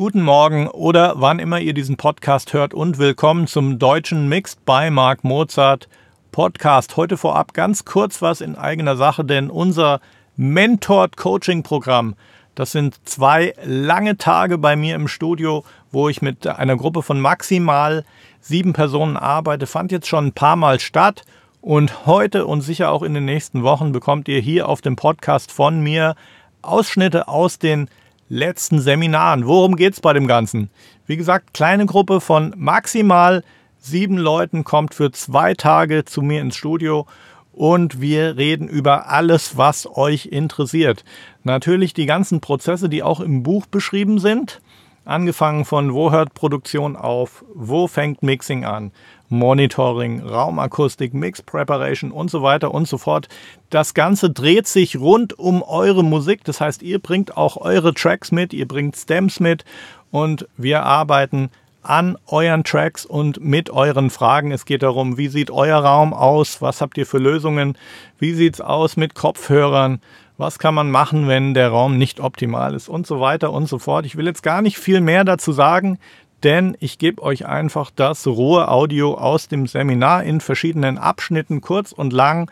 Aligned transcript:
guten 0.00 0.22
Morgen 0.22 0.66
oder 0.66 1.16
wann 1.16 1.38
immer 1.38 1.60
ihr 1.60 1.74
diesen 1.74 1.98
Podcast 1.98 2.54
hört 2.54 2.72
und 2.72 2.96
willkommen 2.96 3.46
zum 3.46 3.78
deutschen 3.78 4.30
Mixed 4.30 4.64
by 4.64 4.88
Mark 4.90 5.24
Mozart 5.24 5.90
Podcast. 6.32 6.96
Heute 6.96 7.18
vorab 7.18 7.52
ganz 7.52 7.84
kurz 7.84 8.22
was 8.22 8.40
in 8.40 8.56
eigener 8.56 8.96
Sache, 8.96 9.26
denn 9.26 9.50
unser 9.50 10.00
Mentored 10.38 11.18
Coaching 11.18 11.62
Programm, 11.62 12.14
das 12.54 12.72
sind 12.72 13.06
zwei 13.06 13.52
lange 13.62 14.16
Tage 14.16 14.56
bei 14.56 14.74
mir 14.74 14.94
im 14.94 15.06
Studio, 15.06 15.64
wo 15.92 16.08
ich 16.08 16.22
mit 16.22 16.46
einer 16.46 16.78
Gruppe 16.78 17.02
von 17.02 17.20
maximal 17.20 18.06
sieben 18.40 18.72
Personen 18.72 19.18
arbeite, 19.18 19.66
fand 19.66 19.92
jetzt 19.92 20.08
schon 20.08 20.28
ein 20.28 20.32
paar 20.32 20.56
Mal 20.56 20.80
statt. 20.80 21.24
Und 21.60 22.06
heute 22.06 22.46
und 22.46 22.62
sicher 22.62 22.90
auch 22.90 23.02
in 23.02 23.12
den 23.12 23.26
nächsten 23.26 23.64
Wochen 23.64 23.92
bekommt 23.92 24.28
ihr 24.28 24.40
hier 24.40 24.66
auf 24.66 24.80
dem 24.80 24.96
Podcast 24.96 25.52
von 25.52 25.82
mir 25.82 26.14
Ausschnitte 26.62 27.28
aus 27.28 27.58
den 27.58 27.90
letzten 28.30 28.80
Seminaren. 28.80 29.46
Worum 29.46 29.76
geht 29.76 29.92
es 29.92 30.00
bei 30.00 30.14
dem 30.14 30.26
Ganzen? 30.26 30.70
Wie 31.06 31.18
gesagt, 31.18 31.52
kleine 31.52 31.84
Gruppe 31.84 32.22
von 32.22 32.54
maximal 32.56 33.42
sieben 33.78 34.16
Leuten 34.16 34.64
kommt 34.64 34.94
für 34.94 35.10
zwei 35.10 35.52
Tage 35.54 36.04
zu 36.04 36.22
mir 36.22 36.40
ins 36.40 36.56
Studio 36.56 37.06
und 37.52 38.00
wir 38.00 38.36
reden 38.36 38.68
über 38.68 39.08
alles, 39.08 39.56
was 39.56 39.86
euch 39.96 40.26
interessiert. 40.26 41.04
Natürlich 41.42 41.92
die 41.92 42.06
ganzen 42.06 42.40
Prozesse, 42.40 42.88
die 42.88 43.02
auch 43.02 43.20
im 43.20 43.42
Buch 43.42 43.66
beschrieben 43.66 44.20
sind. 44.20 44.62
Angefangen 45.04 45.64
von 45.64 45.94
wo 45.94 46.10
hört 46.10 46.34
Produktion 46.34 46.94
auf, 46.94 47.44
wo 47.54 47.86
fängt 47.86 48.22
Mixing 48.22 48.64
an, 48.64 48.92
Monitoring, 49.28 50.20
Raumakustik, 50.20 51.14
Mix 51.14 51.40
Preparation 51.40 52.10
und 52.10 52.30
so 52.30 52.42
weiter 52.42 52.74
und 52.74 52.86
so 52.86 52.98
fort. 52.98 53.28
Das 53.70 53.94
Ganze 53.94 54.30
dreht 54.30 54.66
sich 54.66 54.98
rund 54.98 55.38
um 55.38 55.62
eure 55.62 56.04
Musik. 56.04 56.44
Das 56.44 56.60
heißt, 56.60 56.82
ihr 56.82 56.98
bringt 56.98 57.36
auch 57.36 57.56
eure 57.56 57.94
Tracks 57.94 58.30
mit, 58.30 58.52
ihr 58.52 58.68
bringt 58.68 58.96
Stems 58.96 59.40
mit 59.40 59.64
und 60.10 60.46
wir 60.56 60.82
arbeiten 60.82 61.50
an 61.82 62.18
euren 62.26 62.64
Tracks 62.64 63.06
und 63.06 63.40
mit 63.42 63.70
euren 63.70 64.10
Fragen. 64.10 64.52
Es 64.52 64.66
geht 64.66 64.82
darum, 64.82 65.16
wie 65.16 65.28
sieht 65.28 65.50
euer 65.50 65.78
Raum 65.78 66.12
aus? 66.12 66.60
Was 66.60 66.80
habt 66.80 66.98
ihr 66.98 67.06
für 67.06 67.18
Lösungen? 67.18 67.78
Wie 68.18 68.34
sieht 68.34 68.54
es 68.54 68.60
aus 68.60 68.96
mit 68.96 69.14
Kopfhörern? 69.14 70.00
Was 70.40 70.58
kann 70.58 70.74
man 70.74 70.90
machen, 70.90 71.28
wenn 71.28 71.52
der 71.52 71.68
Raum 71.68 71.98
nicht 71.98 72.18
optimal 72.18 72.74
ist 72.74 72.88
und 72.88 73.06
so 73.06 73.20
weiter 73.20 73.52
und 73.52 73.66
so 73.66 73.78
fort. 73.78 74.06
Ich 74.06 74.16
will 74.16 74.24
jetzt 74.24 74.42
gar 74.42 74.62
nicht 74.62 74.78
viel 74.78 75.02
mehr 75.02 75.22
dazu 75.22 75.52
sagen, 75.52 75.98
denn 76.42 76.78
ich 76.80 76.96
gebe 76.96 77.22
euch 77.22 77.44
einfach 77.44 77.90
das 77.94 78.26
rohe 78.26 78.68
Audio 78.68 79.18
aus 79.18 79.48
dem 79.48 79.66
Seminar 79.66 80.24
in 80.24 80.40
verschiedenen 80.40 80.96
Abschnitten, 80.96 81.60
kurz 81.60 81.92
und 81.92 82.14
lang. 82.14 82.50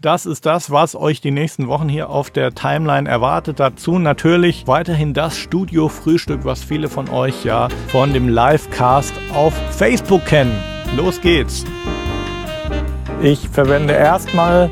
Das 0.00 0.24
ist 0.24 0.46
das, 0.46 0.70
was 0.70 0.96
euch 0.96 1.20
die 1.20 1.30
nächsten 1.30 1.68
Wochen 1.68 1.90
hier 1.90 2.08
auf 2.08 2.30
der 2.30 2.54
Timeline 2.54 3.06
erwartet. 3.06 3.60
Dazu 3.60 3.98
natürlich 3.98 4.66
weiterhin 4.66 5.12
das 5.12 5.36
Studio-Frühstück, 5.36 6.46
was 6.46 6.64
viele 6.64 6.88
von 6.88 7.10
euch 7.10 7.44
ja 7.44 7.68
von 7.88 8.14
dem 8.14 8.30
Livecast 8.30 9.12
auf 9.34 9.52
Facebook 9.72 10.24
kennen. 10.24 10.56
Los 10.96 11.20
geht's! 11.20 11.66
Ich 13.20 13.46
verwende 13.50 13.92
erstmal 13.92 14.70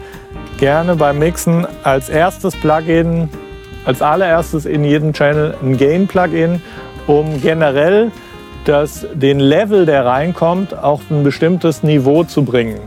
gerne 0.65 0.97
beim 0.97 1.19
Mixen 1.19 1.67
als 1.83 2.09
erstes 2.09 2.57
Plugin, 2.57 3.29
als 3.85 4.01
allererstes 4.01 4.65
in 4.65 4.83
jedem 4.83 5.13
Channel 5.13 5.55
ein 5.63 5.77
Gain-Plugin, 5.77 6.63
um 7.07 7.39
generell 7.43 8.11
das, 8.65 9.07
den 9.13 9.41
Level, 9.41 9.85
der 9.85 10.07
reinkommt, 10.07 10.73
auf 10.73 11.03
ein 11.11 11.23
bestimmtes 11.23 11.83
Niveau 11.83 12.25
zu 12.25 12.47
bringen. 12.47 12.81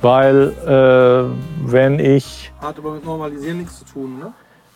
Weil 0.00 0.54
äh, 0.66 1.70
wenn 1.70 1.98
ich... 1.98 2.50
Hat 2.62 2.78
aber 2.78 2.92
mit 2.92 3.04
Normalisieren 3.04 3.58
nichts 3.58 3.80
zu 3.80 3.84
tun, 3.84 4.18
ne? 4.18 4.32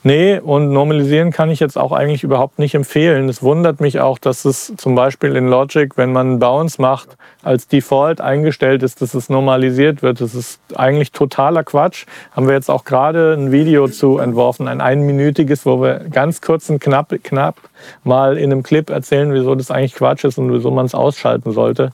Nee, 0.06 0.38
und 0.38 0.72
normalisieren 0.72 1.32
kann 1.32 1.50
ich 1.50 1.58
jetzt 1.58 1.76
auch 1.76 1.90
eigentlich 1.90 2.22
überhaupt 2.22 2.60
nicht 2.60 2.76
empfehlen. 2.76 3.28
Es 3.28 3.42
wundert 3.42 3.80
mich 3.80 3.98
auch, 3.98 4.20
dass 4.20 4.44
es 4.44 4.72
zum 4.76 4.94
Beispiel 4.94 5.34
in 5.34 5.48
Logic, 5.48 5.96
wenn 5.96 6.12
man 6.12 6.38
Bounce 6.38 6.80
macht, 6.80 7.16
als 7.42 7.66
Default 7.66 8.20
eingestellt 8.20 8.84
ist, 8.84 9.02
dass 9.02 9.14
es 9.14 9.28
normalisiert 9.28 10.02
wird. 10.02 10.20
Das 10.20 10.36
ist 10.36 10.60
eigentlich 10.76 11.10
totaler 11.10 11.64
Quatsch. 11.64 12.06
Haben 12.30 12.46
wir 12.46 12.54
jetzt 12.54 12.70
auch 12.70 12.84
gerade 12.84 13.32
ein 13.32 13.50
Video 13.50 13.88
zu 13.88 14.18
entworfen, 14.18 14.68
ein 14.68 14.80
einminütiges, 14.80 15.66
wo 15.66 15.82
wir 15.82 16.08
ganz 16.08 16.40
kurz 16.40 16.70
und 16.70 16.78
knapp, 16.78 17.12
knapp 17.24 17.56
mal 18.04 18.38
in 18.38 18.52
einem 18.52 18.62
Clip 18.62 18.88
erzählen, 18.88 19.34
wieso 19.34 19.56
das 19.56 19.72
eigentlich 19.72 19.94
Quatsch 19.94 20.22
ist 20.22 20.38
und 20.38 20.52
wieso 20.52 20.70
man 20.70 20.86
es 20.86 20.94
ausschalten 20.94 21.50
sollte. 21.50 21.90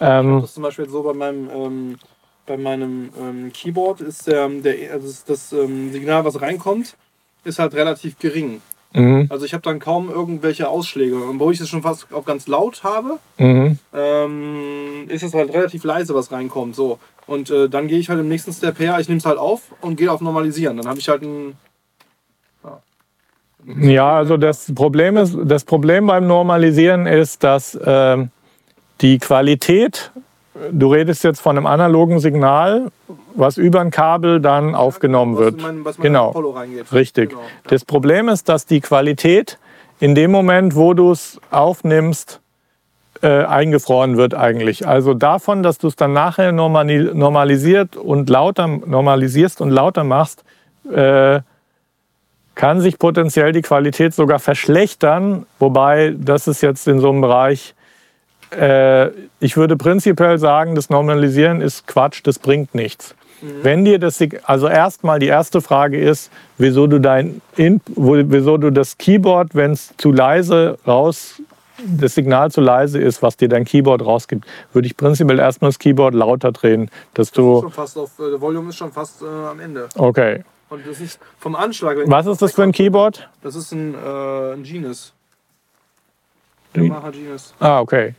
Ähm, 0.00 0.40
das 0.40 0.50
ist 0.50 0.54
zum 0.54 0.64
Beispiel 0.64 0.88
so 0.88 1.04
bei 1.04 1.12
meinem... 1.12 1.48
Ähm 1.54 1.98
bei 2.46 2.56
meinem 2.56 3.10
ähm, 3.20 3.52
Keyboard 3.52 4.00
ist 4.00 4.26
der, 4.26 4.48
der 4.48 4.94
also 4.94 5.06
das, 5.06 5.24
das 5.24 5.52
ähm, 5.52 5.92
Signal, 5.92 6.24
was 6.24 6.40
reinkommt, 6.40 6.96
ist 7.44 7.58
halt 7.58 7.74
relativ 7.74 8.18
gering. 8.18 8.60
Mhm. 8.94 9.26
Also 9.28 9.44
ich 9.44 9.52
habe 9.52 9.62
dann 9.62 9.78
kaum 9.78 10.10
irgendwelche 10.10 10.68
Ausschläge. 10.68 11.16
Und 11.16 11.40
wo 11.40 11.50
ich 11.50 11.60
es 11.60 11.68
schon 11.68 11.82
fast 11.82 12.12
auch 12.12 12.24
ganz 12.24 12.46
laut 12.46 12.82
habe, 12.84 13.18
mhm. 13.36 13.78
ähm, 13.94 15.04
ist 15.08 15.22
es 15.22 15.34
halt 15.34 15.52
relativ 15.52 15.84
leise, 15.84 16.14
was 16.14 16.32
reinkommt. 16.32 16.74
So. 16.74 16.98
Und 17.26 17.50
äh, 17.50 17.68
dann 17.68 17.88
gehe 17.88 17.98
ich 17.98 18.08
halt 18.08 18.20
im 18.20 18.28
nächsten 18.28 18.52
Step 18.52 18.78
her, 18.78 18.98
ich 18.98 19.08
nehme 19.08 19.18
es 19.18 19.26
halt 19.26 19.38
auf 19.38 19.62
und 19.82 19.96
gehe 19.96 20.10
auf 20.10 20.20
Normalisieren. 20.20 20.76
Dann 20.78 20.86
habe 20.86 20.98
ich 20.98 21.08
halt 21.08 21.22
ein. 21.22 21.56
Ja. 22.64 22.80
ja, 23.80 24.16
also 24.16 24.36
das 24.36 24.72
Problem 24.74 25.16
ist, 25.16 25.36
das 25.44 25.64
Problem 25.64 26.06
beim 26.06 26.26
Normalisieren 26.26 27.06
ist, 27.06 27.44
dass 27.44 27.74
äh, 27.74 28.26
die 29.02 29.18
Qualität 29.18 30.10
Du 30.72 30.92
redest 30.92 31.24
jetzt 31.24 31.40
von 31.40 31.56
einem 31.56 31.66
analogen 31.66 32.20
Signal, 32.20 32.90
was 33.34 33.56
über 33.56 33.80
ein 33.80 33.90
Kabel 33.90 34.40
dann 34.40 34.74
aufgenommen 34.74 35.34
was 35.34 35.40
wird. 35.40 35.62
Mein, 35.62 35.84
was 35.84 35.96
genau. 35.96 36.30
Richtig. 36.92 37.30
Genau. 37.30 37.42
Das 37.68 37.84
Problem 37.84 38.28
ist, 38.28 38.48
dass 38.48 38.66
die 38.66 38.80
Qualität 38.80 39.58
in 40.00 40.14
dem 40.14 40.30
Moment, 40.30 40.74
wo 40.74 40.94
du 40.94 41.12
es 41.12 41.40
aufnimmst, 41.50 42.40
äh, 43.22 43.44
eingefroren 43.44 44.16
wird 44.16 44.34
eigentlich. 44.34 44.86
Also 44.86 45.14
davon, 45.14 45.62
dass 45.62 45.78
du 45.78 45.88
es 45.88 45.96
dann 45.96 46.12
nachher 46.12 46.52
normalisiert 46.52 47.96
und 47.96 48.30
lauter 48.30 48.68
normalisierst 48.68 49.60
und 49.60 49.70
lauter 49.70 50.04
machst, 50.04 50.44
äh, 50.92 51.40
kann 52.54 52.80
sich 52.80 52.98
potenziell 52.98 53.52
die 53.52 53.62
Qualität 53.62 54.14
sogar 54.14 54.38
verschlechtern. 54.38 55.46
Wobei 55.58 56.14
das 56.16 56.48
ist 56.48 56.60
jetzt 56.60 56.86
in 56.88 57.00
so 57.00 57.10
einem 57.10 57.20
Bereich 57.20 57.74
äh, 58.50 59.08
ich 59.40 59.56
würde 59.56 59.76
prinzipiell 59.76 60.38
sagen, 60.38 60.74
das 60.74 60.90
Normalisieren 60.90 61.60
ist 61.60 61.86
Quatsch, 61.86 62.20
das 62.24 62.38
bringt 62.38 62.74
nichts. 62.74 63.14
Mhm. 63.40 63.46
Wenn 63.62 63.84
dir 63.84 63.98
das, 63.98 64.22
also 64.44 64.68
erstmal 64.68 65.18
die 65.18 65.26
erste 65.26 65.60
Frage 65.60 66.00
ist, 66.00 66.30
wieso 66.56 66.86
du 66.86 66.98
dein, 67.00 67.40
wieso 67.56 68.56
du 68.56 68.70
das 68.70 68.98
Keyboard, 68.98 69.54
wenn 69.54 69.72
es 69.72 69.96
zu 69.96 70.12
leise 70.12 70.78
raus, 70.86 71.40
das 71.86 72.14
Signal 72.14 72.50
zu 72.50 72.60
leise 72.60 73.00
ist, 73.00 73.22
was 73.22 73.36
dir 73.36 73.48
dein 73.48 73.64
Keyboard 73.64 74.04
rausgibt, 74.04 74.44
würde 74.72 74.86
ich 74.86 74.96
prinzipiell 74.96 75.38
erstmal 75.38 75.68
das 75.68 75.78
Keyboard 75.78 76.14
lauter 76.14 76.52
drehen, 76.52 76.90
dass 77.14 77.30
du. 77.30 77.56
Ist 77.56 77.62
schon 77.62 77.72
fast 77.72 77.98
auf, 77.98 78.18
äh, 78.18 78.30
der 78.30 78.40
Volume 78.40 78.70
ist 78.70 78.76
schon 78.76 78.92
fast 78.92 79.22
äh, 79.22 79.26
am 79.26 79.60
Ende. 79.60 79.88
Okay. 79.94 80.42
Und 80.70 80.86
das 80.86 81.00
ist 81.00 81.18
vom 81.38 81.54
Anschlag. 81.54 81.96
Was 82.06 82.26
ist 82.26 82.42
das 82.42 82.52
für 82.52 82.62
ein 82.62 82.72
Keyboard? 82.72 83.28
Das 83.42 83.54
ist 83.54 83.72
ein, 83.72 83.94
äh, 83.94 84.52
ein 84.54 84.62
Genus. 84.64 85.14
Yamaha 86.74 87.10
Genus. 87.10 87.54
Ah, 87.58 87.80
okay. 87.80 88.14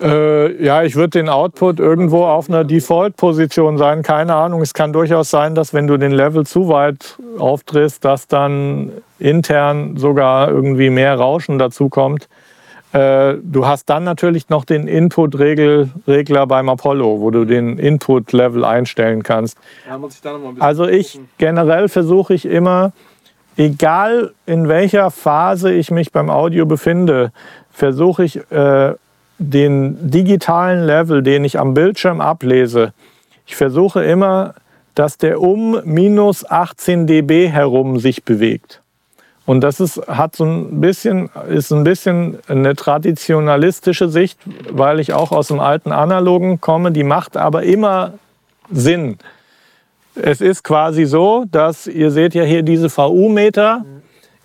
Äh, 0.00 0.64
ja, 0.64 0.82
ich 0.82 0.96
würde 0.96 1.18
den 1.18 1.28
Output 1.28 1.78
irgendwo 1.78 2.24
auf 2.24 2.48
einer 2.48 2.64
Default-Position 2.64 3.78
sein. 3.78 4.02
Keine 4.02 4.34
Ahnung. 4.34 4.60
Es 4.60 4.74
kann 4.74 4.92
durchaus 4.92 5.30
sein, 5.30 5.54
dass 5.54 5.72
wenn 5.72 5.86
du 5.86 5.96
den 5.96 6.12
Level 6.12 6.44
zu 6.44 6.68
weit 6.68 7.16
aufdrehst, 7.38 8.04
dass 8.04 8.26
dann 8.26 8.90
intern 9.18 9.96
sogar 9.96 10.48
irgendwie 10.48 10.90
mehr 10.90 11.16
Rauschen 11.16 11.58
dazukommt. 11.58 12.28
Äh, 12.92 13.34
du 13.42 13.66
hast 13.66 13.88
dann 13.90 14.04
natürlich 14.04 14.48
noch 14.48 14.64
den 14.64 14.86
Input-Regler 14.86 16.46
beim 16.46 16.68
Apollo, 16.68 17.20
wo 17.20 17.30
du 17.30 17.44
den 17.44 17.78
Input-Level 17.78 18.64
einstellen 18.64 19.22
kannst. 19.22 19.58
Ja, 19.88 19.98
ich 20.06 20.62
also 20.62 20.86
ich 20.86 21.20
generell 21.38 21.88
versuche 21.88 22.34
ich 22.34 22.46
immer, 22.46 22.92
egal 23.56 24.32
in 24.46 24.68
welcher 24.68 25.10
Phase 25.10 25.72
ich 25.72 25.90
mich 25.90 26.12
beim 26.12 26.30
Audio 26.30 26.66
befinde, 26.66 27.32
versuche 27.72 28.24
ich 28.24 28.36
äh, 28.52 28.94
den 29.38 30.10
digitalen 30.10 30.84
Level, 30.86 31.22
den 31.22 31.44
ich 31.44 31.58
am 31.58 31.74
Bildschirm 31.74 32.20
ablese, 32.20 32.92
ich 33.46 33.56
versuche 33.56 34.02
immer, 34.04 34.54
dass 34.94 35.18
der 35.18 35.40
um 35.40 35.80
minus 35.84 36.48
18 36.48 37.06
dB 37.06 37.48
herum 37.48 37.98
sich 37.98 38.24
bewegt. 38.24 38.80
Und 39.46 39.60
das 39.60 39.80
ist, 39.80 40.00
hat 40.08 40.36
so 40.36 40.44
ein 40.44 40.80
bisschen, 40.80 41.28
ist 41.48 41.70
ein 41.70 41.84
bisschen 41.84 42.38
eine 42.48 42.74
traditionalistische 42.74 44.08
Sicht, 44.08 44.38
weil 44.70 45.00
ich 45.00 45.12
auch 45.12 45.32
aus 45.32 45.48
dem 45.48 45.60
alten 45.60 45.92
Analogen 45.92 46.60
komme. 46.60 46.92
Die 46.92 47.04
macht 47.04 47.36
aber 47.36 47.64
immer 47.64 48.14
Sinn. 48.70 49.18
Es 50.14 50.40
ist 50.40 50.62
quasi 50.62 51.04
so, 51.04 51.44
dass 51.50 51.86
ihr 51.86 52.10
seht 52.10 52.34
ja 52.34 52.44
hier 52.44 52.62
diese 52.62 52.88
VU-Meter 52.88 53.84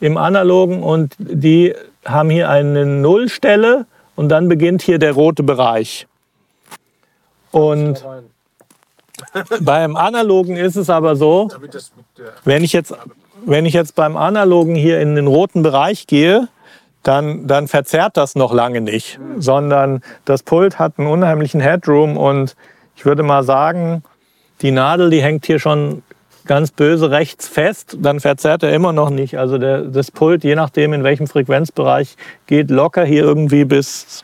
im 0.02 0.18
Analogen 0.18 0.84
und 0.84 1.16
die 1.18 1.74
haben 2.04 2.30
hier 2.30 2.50
eine 2.50 2.86
Nullstelle 2.86 3.86
und 4.20 4.28
dann 4.28 4.50
beginnt 4.50 4.82
hier 4.82 5.00
der 5.00 5.14
rote 5.14 5.44
Bereich. 5.44 6.06
Und 7.52 8.06
beim 9.62 9.96
Analogen 9.96 10.58
ist 10.58 10.76
es 10.76 10.90
aber 10.90 11.16
so, 11.16 11.48
wenn 12.44 12.66
ich 12.66 12.74
jetzt, 12.74 12.94
wenn 13.46 13.66
ich 13.66 13.74
jetzt 13.74 13.96
beim 13.96 14.18
Analogen 14.18 14.76
hier 14.76 15.00
in 15.00 15.16
den 15.16 15.28
roten 15.28 15.64
Bereich 15.64 16.06
gehe, 16.06 16.50
dann, 17.02 17.48
dann 17.48 17.70
verzerrt 17.70 18.18
das 18.18 18.36
noch 18.36 18.54
lange 18.54 18.82
nicht, 18.82 19.22
sondern 19.38 20.02
das 20.26 20.44
Pult 20.44 20.80
hat 20.80 21.00
einen 21.00 21.08
unheimlichen 21.08 21.62
Headroom 21.62 22.18
und 22.18 22.58
ich 22.98 23.06
würde 23.06 23.24
mal 23.24 23.44
sagen, 23.44 24.04
die 24.62 24.72
Nadel, 24.72 25.12
die 25.12 25.24
hängt 25.24 25.46
hier 25.46 25.60
schon 25.60 26.04
ganz 26.50 26.72
böse 26.72 27.12
rechts 27.12 27.48
fest, 27.48 27.96
dann 28.02 28.20
verzerrt 28.20 28.64
er 28.64 28.74
immer 28.74 28.92
noch 28.92 29.12
nicht. 29.12 29.38
Also 29.38 29.60
der, 29.60 29.84
das 29.84 30.10
Pult, 30.10 30.44
je 30.44 30.56
nachdem 30.56 30.94
in 30.94 31.04
welchem 31.04 31.28
Frequenzbereich, 31.28 32.16
geht 32.48 32.72
locker 32.72 33.06
hier 33.06 33.22
irgendwie 33.24 33.66
bis 33.66 34.24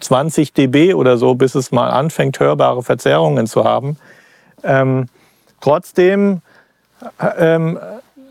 20 0.00 0.52
dB 0.52 0.92
oder 0.92 1.16
so, 1.16 1.34
bis 1.34 1.54
es 1.54 1.72
mal 1.72 1.88
anfängt, 1.88 2.38
hörbare 2.40 2.82
Verzerrungen 2.82 3.46
zu 3.46 3.64
haben. 3.64 3.96
Ähm, 4.62 5.06
trotzdem 5.62 6.42
ähm, 7.38 7.78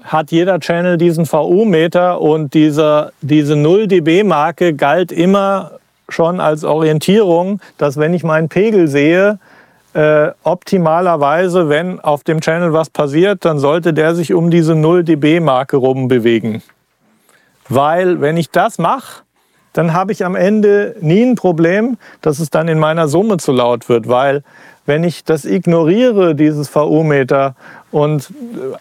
hat 0.03 0.29
jeder 0.29 0.59
Channel 0.59 0.97
diesen 0.97 1.25
VU-Meter 1.25 2.21
und 2.21 2.53
dieser, 2.53 3.11
diese 3.21 3.55
0 3.55 3.87
dB-Marke 3.87 4.75
galt 4.75 5.11
immer 5.11 5.79
schon 6.09 6.39
als 6.39 6.63
Orientierung, 6.63 7.59
dass 7.79 7.97
wenn 7.97 8.13
ich 8.13 8.23
meinen 8.23 8.49
Pegel 8.49 8.87
sehe, 8.87 9.39
äh, 9.95 10.31
optimalerweise, 10.43 11.69
wenn 11.69 12.01
auf 12.01 12.23
dem 12.23 12.41
Channel 12.41 12.73
was 12.73 12.89
passiert, 12.89 13.45
dann 13.45 13.59
sollte 13.59 13.93
der 13.93 14.13
sich 14.13 14.33
um 14.33 14.51
diese 14.51 14.75
0 14.75 15.05
dB-Marke 15.05 15.77
rum 15.77 16.07
bewegen. 16.09 16.61
Weil 17.69 18.19
wenn 18.19 18.35
ich 18.35 18.51
das 18.51 18.77
mache, 18.77 19.23
dann 19.71 19.93
habe 19.93 20.11
ich 20.11 20.25
am 20.25 20.35
Ende 20.35 20.95
nie 20.99 21.23
ein 21.23 21.35
Problem, 21.35 21.97
dass 22.21 22.39
es 22.39 22.49
dann 22.49 22.67
in 22.67 22.77
meiner 22.77 23.07
Summe 23.07 23.37
zu 23.37 23.51
laut 23.51 23.87
wird, 23.89 24.07
weil 24.07 24.43
wenn 24.85 25.03
ich 25.03 25.23
das 25.23 25.45
ignoriere, 25.45 26.35
dieses 26.35 26.67
VU-Meter, 26.69 27.55
und 27.95 28.33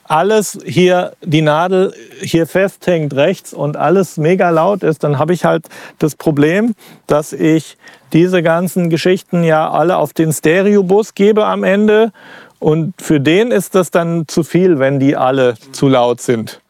alles 0.02 0.58
hier, 0.66 1.12
die 1.22 1.40
Nadel 1.40 1.94
hier 2.20 2.48
festhängt 2.48 3.14
rechts 3.14 3.54
und 3.54 3.76
alles 3.76 4.16
mega 4.16 4.50
laut 4.50 4.82
ist, 4.82 5.04
dann 5.04 5.20
habe 5.20 5.32
ich 5.32 5.44
halt 5.44 5.68
das 6.00 6.16
Problem, 6.16 6.74
dass 7.06 7.32
ich 7.32 7.78
diese 8.14 8.42
ganzen 8.42 8.88
Geschichten 8.88 9.42
ja 9.44 9.70
alle 9.70 9.98
auf 9.98 10.14
den 10.14 10.32
Stereobus 10.32 11.14
gebe 11.14 11.44
am 11.44 11.64
Ende. 11.64 12.12
Und 12.60 12.94
für 13.02 13.20
den 13.20 13.50
ist 13.50 13.74
das 13.74 13.90
dann 13.90 14.26
zu 14.26 14.44
viel, 14.44 14.78
wenn 14.78 14.98
die 14.98 15.16
alle 15.16 15.54
zu 15.72 15.88
laut 15.88 16.20
sind. 16.20 16.60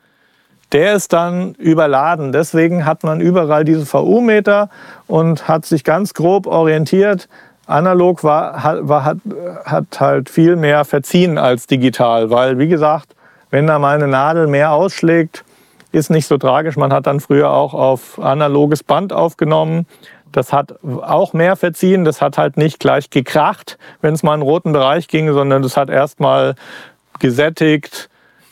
Der 0.72 0.94
ist 0.94 1.12
dann 1.12 1.54
überladen. 1.54 2.32
Deswegen 2.32 2.84
hat 2.84 3.04
man 3.04 3.20
überall 3.20 3.64
diese 3.64 3.86
VU-Meter 3.86 4.70
und 5.06 5.46
hat 5.46 5.66
sich 5.66 5.84
ganz 5.84 6.14
grob 6.14 6.48
orientiert, 6.48 7.28
analog 7.66 8.24
war, 8.24 8.88
war, 8.88 9.04
hat, 9.04 9.18
hat 9.64 10.00
halt 10.00 10.30
viel 10.30 10.56
mehr 10.56 10.84
verziehen 10.84 11.38
als 11.38 11.66
digital, 11.66 12.30
weil 12.30 12.58
wie 12.58 12.68
gesagt, 12.68 13.14
wenn 13.50 13.66
da 13.66 13.78
mal 13.78 13.94
eine 13.94 14.08
Nadel 14.08 14.48
mehr 14.48 14.72
ausschlägt, 14.72 15.44
ist 15.92 16.10
nicht 16.10 16.26
so 16.26 16.38
tragisch. 16.38 16.76
Man 16.76 16.92
hat 16.92 17.06
dann 17.06 17.20
früher 17.20 17.50
auch 17.50 17.72
auf 17.72 18.18
analoges 18.18 18.82
Band 18.82 19.12
aufgenommen. 19.12 19.86
Das 20.34 20.52
hat 20.52 20.74
auch 20.82 21.32
mehr 21.32 21.54
verziehen. 21.54 22.04
Das 22.04 22.20
hat 22.20 22.38
halt 22.38 22.56
nicht 22.56 22.80
gleich 22.80 23.08
gekracht, 23.08 23.78
wenn 24.00 24.14
es 24.14 24.24
mal 24.24 24.32
in 24.32 24.40
einen 24.40 24.42
roten 24.42 24.72
Bereich 24.72 25.06
ging, 25.06 25.32
sondern 25.32 25.62
das 25.62 25.76
hat 25.76 25.90
erst 25.90 26.18
mal 26.18 26.56
gesättigt, 27.20 28.10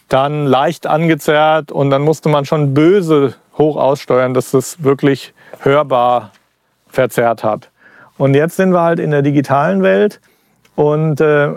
dann 0.09 0.47
leicht 0.47 0.87
angezerrt 0.87 1.73
und 1.73 1.91
dann 1.91 2.03
musste 2.03 2.29
man 2.29 2.45
schon 2.45 2.73
böse 2.73 3.35
hoch 3.59 3.77
aussteuern, 3.77 4.33
dass 4.33 4.55
es 4.55 4.85
wirklich 4.85 5.35
hörbar 5.61 6.31
verzerrt 6.87 7.43
hat. 7.43 7.71
Und 8.17 8.35
jetzt 8.35 8.57
sind 8.57 8.73
wir 8.73 8.83
halt 8.83 9.01
in 9.01 9.11
der 9.11 9.23
digitalen 9.23 9.83
Welt 9.83 10.21
und 10.77 11.21
äh, 11.21 11.55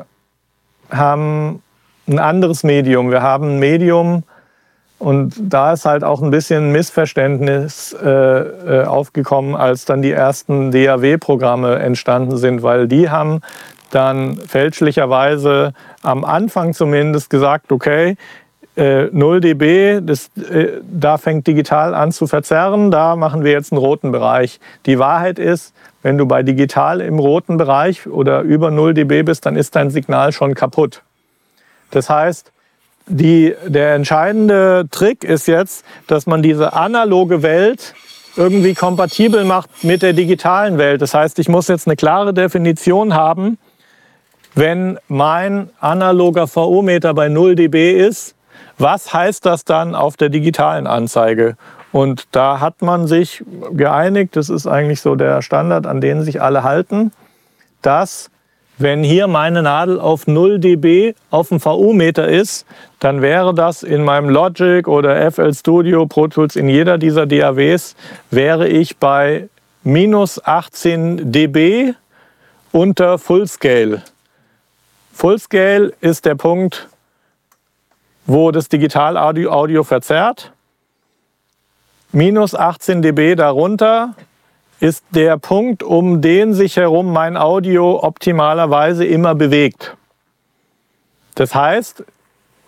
haben 0.89 1.61
ein 2.07 2.17
anderes 2.17 2.63
Medium. 2.63 3.11
Wir 3.11 3.21
haben 3.21 3.57
ein 3.57 3.59
Medium, 3.59 4.23
und 5.05 5.35
da 5.39 5.73
ist 5.73 5.85
halt 5.85 6.03
auch 6.03 6.23
ein 6.23 6.31
bisschen 6.31 6.71
Missverständnis 6.71 7.93
äh, 7.93 8.09
äh 8.09 8.85
aufgekommen, 8.85 9.53
als 9.53 9.85
dann 9.85 10.01
die 10.01 10.09
ersten 10.09 10.71
DAW-Programme 10.71 11.75
entstanden 11.75 12.37
sind, 12.37 12.63
weil 12.63 12.87
die 12.87 13.11
haben 13.11 13.41
dann 13.91 14.37
fälschlicherweise 14.37 15.73
am 16.01 16.25
Anfang 16.25 16.73
zumindest 16.73 17.29
gesagt, 17.29 17.71
okay, 17.71 18.15
äh, 18.77 19.03
0 19.11 19.41
dB, 19.41 20.01
das, 20.01 20.31
äh, 20.37 20.81
da 20.81 21.19
fängt 21.19 21.45
digital 21.45 21.93
an 21.93 22.11
zu 22.11 22.25
verzerren, 22.25 22.89
da 22.89 23.15
machen 23.15 23.43
wir 23.43 23.51
jetzt 23.51 23.71
einen 23.71 23.79
roten 23.79 24.11
Bereich. 24.11 24.59
Die 24.87 24.97
Wahrheit 24.97 25.37
ist, 25.37 25.75
wenn 26.01 26.17
du 26.17 26.25
bei 26.25 26.41
digital 26.41 26.99
im 26.99 27.19
roten 27.19 27.57
Bereich 27.57 28.07
oder 28.07 28.41
über 28.41 28.71
0 28.71 28.95
dB 28.95 29.21
bist, 29.21 29.45
dann 29.45 29.55
ist 29.55 29.75
dein 29.75 29.91
Signal 29.91 30.31
schon 30.31 30.55
kaputt. 30.55 31.03
Das 31.91 32.09
heißt, 32.09 32.51
die, 33.07 33.55
der 33.65 33.95
entscheidende 33.95 34.87
Trick 34.91 35.23
ist 35.23 35.47
jetzt, 35.47 35.85
dass 36.07 36.25
man 36.25 36.41
diese 36.41 36.73
analoge 36.73 37.41
Welt 37.43 37.93
irgendwie 38.35 38.73
kompatibel 38.73 39.45
macht 39.45 39.83
mit 39.83 40.01
der 40.01 40.13
digitalen 40.13 40.77
Welt. 40.77 41.01
Das 41.01 41.13
heißt, 41.13 41.39
ich 41.39 41.47
muss 41.47 41.67
jetzt 41.67 41.87
eine 41.87 41.95
klare 41.95 42.33
Definition 42.33 43.13
haben, 43.13 43.57
wenn 44.55 44.97
mein 45.07 45.69
analoger 45.79 46.47
VO-Meter 46.47 47.13
bei 47.13 47.29
0 47.29 47.55
dB 47.55 47.93
ist, 47.93 48.35
was 48.77 49.13
heißt 49.13 49.45
das 49.45 49.63
dann 49.63 49.95
auf 49.95 50.17
der 50.17 50.29
digitalen 50.29 50.87
Anzeige? 50.87 51.55
Und 51.91 52.27
da 52.31 52.59
hat 52.59 52.81
man 52.81 53.07
sich 53.07 53.43
geeinigt, 53.71 54.35
das 54.35 54.49
ist 54.49 54.67
eigentlich 54.67 54.99
so 54.99 55.15
der 55.15 55.41
Standard, 55.41 55.87
an 55.87 56.01
den 56.01 56.23
sich 56.23 56.41
alle 56.41 56.63
halten, 56.63 57.11
dass 57.81 58.29
wenn 58.77 59.03
hier 59.03 59.27
meine 59.27 59.61
Nadel 59.61 59.99
auf 59.99 60.27
0 60.27 60.59
dB 60.59 61.13
auf 61.29 61.49
dem 61.49 61.59
VU-Meter 61.59 62.27
ist, 62.27 62.65
dann 62.99 63.21
wäre 63.21 63.53
das 63.53 63.83
in 63.83 64.03
meinem 64.03 64.29
Logic 64.29 64.87
oder 64.87 65.31
FL 65.31 65.53
Studio, 65.53 66.05
Pro 66.05 66.27
Tools, 66.27 66.55
in 66.55 66.67
jeder 66.67 66.97
dieser 66.97 67.25
DAWs, 67.25 67.95
wäre 68.31 68.67
ich 68.67 68.97
bei 68.97 69.49
minus 69.83 70.43
18 70.43 71.31
dB 71.31 71.93
unter 72.71 73.17
Fullscale. 73.17 74.01
Fullscale 75.13 75.93
ist 76.01 76.25
der 76.25 76.35
Punkt, 76.35 76.89
wo 78.25 78.51
das 78.51 78.67
Digital-Audio 78.67 79.51
Audio 79.51 79.83
verzerrt 79.83 80.51
minus 82.15 82.55
18 82.55 83.01
dB 83.01 83.35
darunter 83.35 84.15
ist 84.79 85.03
der 85.11 85.37
Punkt, 85.37 85.83
um 85.83 86.21
den 86.21 86.53
sich 86.53 86.77
herum 86.77 87.11
mein 87.11 87.37
Audio 87.37 88.03
optimalerweise 88.03 89.05
immer 89.05 89.35
bewegt. 89.35 89.95
Das 91.35 91.55
heißt, 91.55 92.03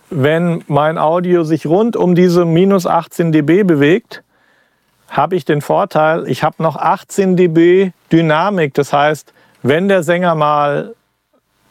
wenn 0.10 0.64
mein 0.68 0.98
Audio 0.98 1.44
sich 1.44 1.66
rund 1.66 1.96
um 1.96 2.16
diese 2.16 2.46
minus 2.46 2.88
18 2.88 3.32
dB 3.32 3.64
bewegt, 3.64 4.24
habe 5.10 5.36
ich 5.36 5.46
den 5.46 5.62
Vorteil, 5.62 6.28
ich 6.28 6.44
habe 6.44 6.62
noch 6.62 6.76
18 6.76 7.38
dB 7.38 7.92
Dynamik. 8.12 8.74
Das 8.74 8.94
heißt, 8.94 9.34
wenn 9.64 9.88
der 9.88 10.04
Sänger 10.04 10.36
mal 10.36 10.96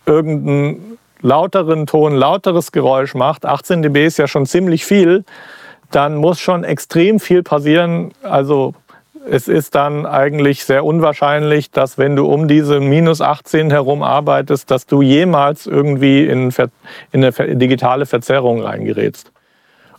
irgendeinen 0.06 0.98
lauteren 1.20 1.86
Ton, 1.86 2.14
lauteres 2.14 2.72
Geräusch 2.72 3.14
macht, 3.14 3.44
18 3.44 3.82
dB 3.82 4.06
ist 4.06 4.18
ja 4.18 4.26
schon 4.28 4.46
ziemlich 4.46 4.84
viel, 4.84 5.24
dann 5.90 6.16
muss 6.16 6.40
schon 6.40 6.64
extrem 6.64 7.20
viel 7.20 7.42
passieren. 7.42 8.12
Also 8.22 8.74
es 9.28 9.48
ist 9.48 9.74
dann 9.74 10.06
eigentlich 10.06 10.64
sehr 10.64 10.84
unwahrscheinlich, 10.84 11.70
dass 11.70 11.98
wenn 11.98 12.16
du 12.16 12.26
um 12.26 12.48
diese 12.48 12.80
minus 12.80 13.20
18 13.20 13.70
herum 13.70 14.02
arbeitest, 14.02 14.70
dass 14.70 14.86
du 14.86 15.02
jemals 15.02 15.66
irgendwie 15.66 16.24
in, 16.26 16.52
in 17.12 17.24
eine 17.24 17.56
digitale 17.56 18.06
Verzerrung 18.06 18.62
reingerätst. 18.62 19.32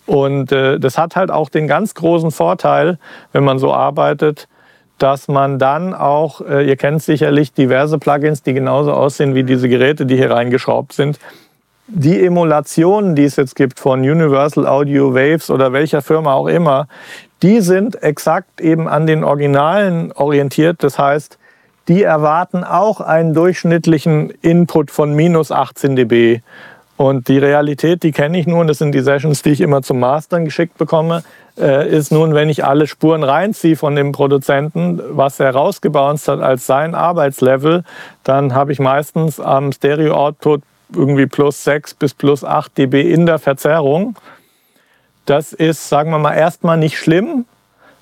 Und 0.06 0.52
äh, 0.54 0.80
das 0.80 0.98
hat 0.98 1.16
halt 1.18 1.32
auch 1.32 1.50
den 1.50 1.68
ganz 1.68 1.94
großen 1.94 2.32
Vorteil, 2.32 2.98
wenn 3.34 3.44
man 3.44 3.60
so 3.60 3.74
arbeitet, 3.74 4.48
dass 4.98 5.28
man 5.28 5.60
dann 5.60 5.94
auch, 5.94 6.42
äh, 6.42 6.66
ihr 6.68 6.78
kennt 6.78 7.04
sicherlich 7.04 7.54
diverse 7.54 8.00
Plugins, 8.00 8.42
die 8.42 8.54
genauso 8.54 8.94
aussehen 8.94 9.36
wie 9.36 9.44
diese 9.44 9.68
Geräte, 9.68 10.06
die 10.06 10.16
hier 10.16 10.32
reingeschraubt 10.32 10.94
sind, 10.94 11.20
die 11.88 12.24
Emulationen, 12.24 13.16
die 13.16 13.24
es 13.24 13.38
jetzt 13.38 13.56
gibt 13.56 13.80
von 13.80 14.02
Universal 14.02 14.68
Audio 14.68 15.14
Waves 15.14 15.50
oder 15.50 15.72
welcher 15.72 16.02
Firma 16.02 16.34
auch 16.34 16.48
immer, 16.48 16.88
die 17.42 17.62
sind 17.62 18.02
exakt 18.04 18.60
eben 18.60 18.88
an 18.88 19.08
den 19.08 19.24
Originalen 19.24 20.12
orientiert. 20.12 20.84
Das 20.84 21.00
heißt, 21.00 21.38
die 21.88 22.04
erwarten 22.04 22.64
auch 22.64 23.00
einen 23.00 23.34
durchschnittlichen 23.34 24.32
Input 24.42 24.92
von 24.92 25.14
minus 25.14 25.52
18 25.52 25.96
dB. 25.96 26.42
Und 26.98 27.28
die 27.28 27.38
Realität, 27.38 28.04
die 28.04 28.12
kenne 28.12 28.40
ich 28.40 28.48
nun, 28.48 28.68
das 28.68 28.80
sind 28.80 28.94
die 28.94 29.02
Sessions, 29.02 29.44
die 29.44 29.52
ich 29.52 29.62
immer 29.62 29.84
zum 29.84 30.00
Mastern 30.00 30.46
geschickt 30.46 30.78
bekomme, 30.78 31.24
äh, 31.58 31.88
ist 31.88 32.12
nun, 32.12 32.34
wenn 32.34 32.50
ich 32.50 32.66
alle 32.66 32.88
Spuren 32.88 33.24
reinziehe 33.24 33.76
von 33.76 33.96
dem 33.96 34.12
Produzenten, 34.12 35.00
was 35.12 35.40
er 35.40 35.52
rausgebounced 35.52 36.28
hat 36.28 36.42
als 36.42 36.66
sein 36.66 36.96
Arbeitslevel, 36.96 37.84
dann 38.24 38.56
habe 38.56 38.72
ich 38.72 38.80
meistens 38.80 39.40
am 39.40 39.72
Stereo-Output 39.72 40.64
irgendwie 40.94 41.26
plus 41.26 41.64
6 41.64 41.96
bis 41.96 42.14
plus 42.14 42.44
8 42.44 42.78
dB 42.78 43.12
in 43.12 43.26
der 43.26 43.40
Verzerrung. 43.40 44.16
Das 45.26 45.54
ist, 45.54 45.90
sagen 45.90 46.12
wir 46.12 46.20
mal, 46.20 46.34
erstmal 46.34 46.78
nicht 46.78 46.98
schlimm, 46.98 47.46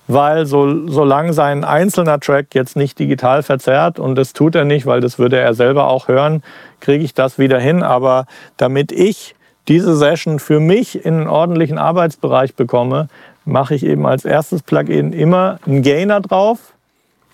weil 0.08 0.46
so, 0.46 0.88
solange 0.88 1.34
sein 1.34 1.64
einzelner 1.64 2.20
Track 2.20 2.54
jetzt 2.54 2.76
nicht 2.76 3.00
digital 3.00 3.42
verzerrt, 3.42 4.00
und 4.00 4.16
das 4.16 4.34
tut 4.34 4.56
er 4.56 4.66
nicht, 4.66 4.86
weil 4.86 5.02
das 5.02 5.18
würde 5.18 5.40
er 5.40 5.54
selber 5.54 5.88
auch 5.88 6.08
hören, 6.08 6.44
kriege 6.80 7.04
ich 7.04 7.14
das 7.14 7.40
wieder 7.40 7.60
hin. 7.60 7.82
Aber 7.82 8.26
damit 8.58 8.92
ich 8.92 9.36
diese 9.68 9.96
Session 9.96 10.38
für 10.38 10.60
mich 10.60 11.04
in 11.04 11.16
einen 11.16 11.28
ordentlichen 11.28 11.80
Arbeitsbereich 11.80 12.54
bekomme, 12.54 13.08
mache 13.46 13.76
ich 13.76 13.84
eben 13.86 14.06
als 14.06 14.26
erstes 14.26 14.62
Plugin 14.62 15.14
immer 15.14 15.60
einen 15.66 15.82
Gainer 15.82 16.22
drauf. 16.22 16.74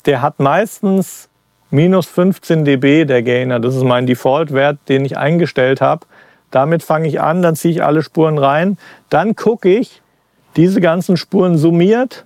Der 0.06 0.22
hat 0.22 0.40
meistens 0.40 1.30
minus 1.72 2.06
15 2.08 2.66
dB, 2.66 3.06
der 3.06 3.24
Gainer. 3.24 3.60
Das 3.60 3.76
ist 3.76 3.84
mein 3.84 4.06
Default-Wert, 4.06 4.78
den 4.90 5.06
ich 5.06 5.18
eingestellt 5.18 5.82
habe. 5.82 6.06
Damit 6.52 6.84
fange 6.84 7.08
ich 7.08 7.22
an, 7.22 7.42
dann 7.42 7.56
ziehe 7.56 7.74
ich 7.74 7.84
alle 7.84 8.04
Spuren 8.04 8.38
rein. 8.38 8.78
Dann 9.10 9.36
gucke 9.36 9.70
ich, 9.70 10.02
diese 10.58 10.82
ganzen 10.82 11.18
Spuren 11.18 11.58
summiert. 11.58 12.26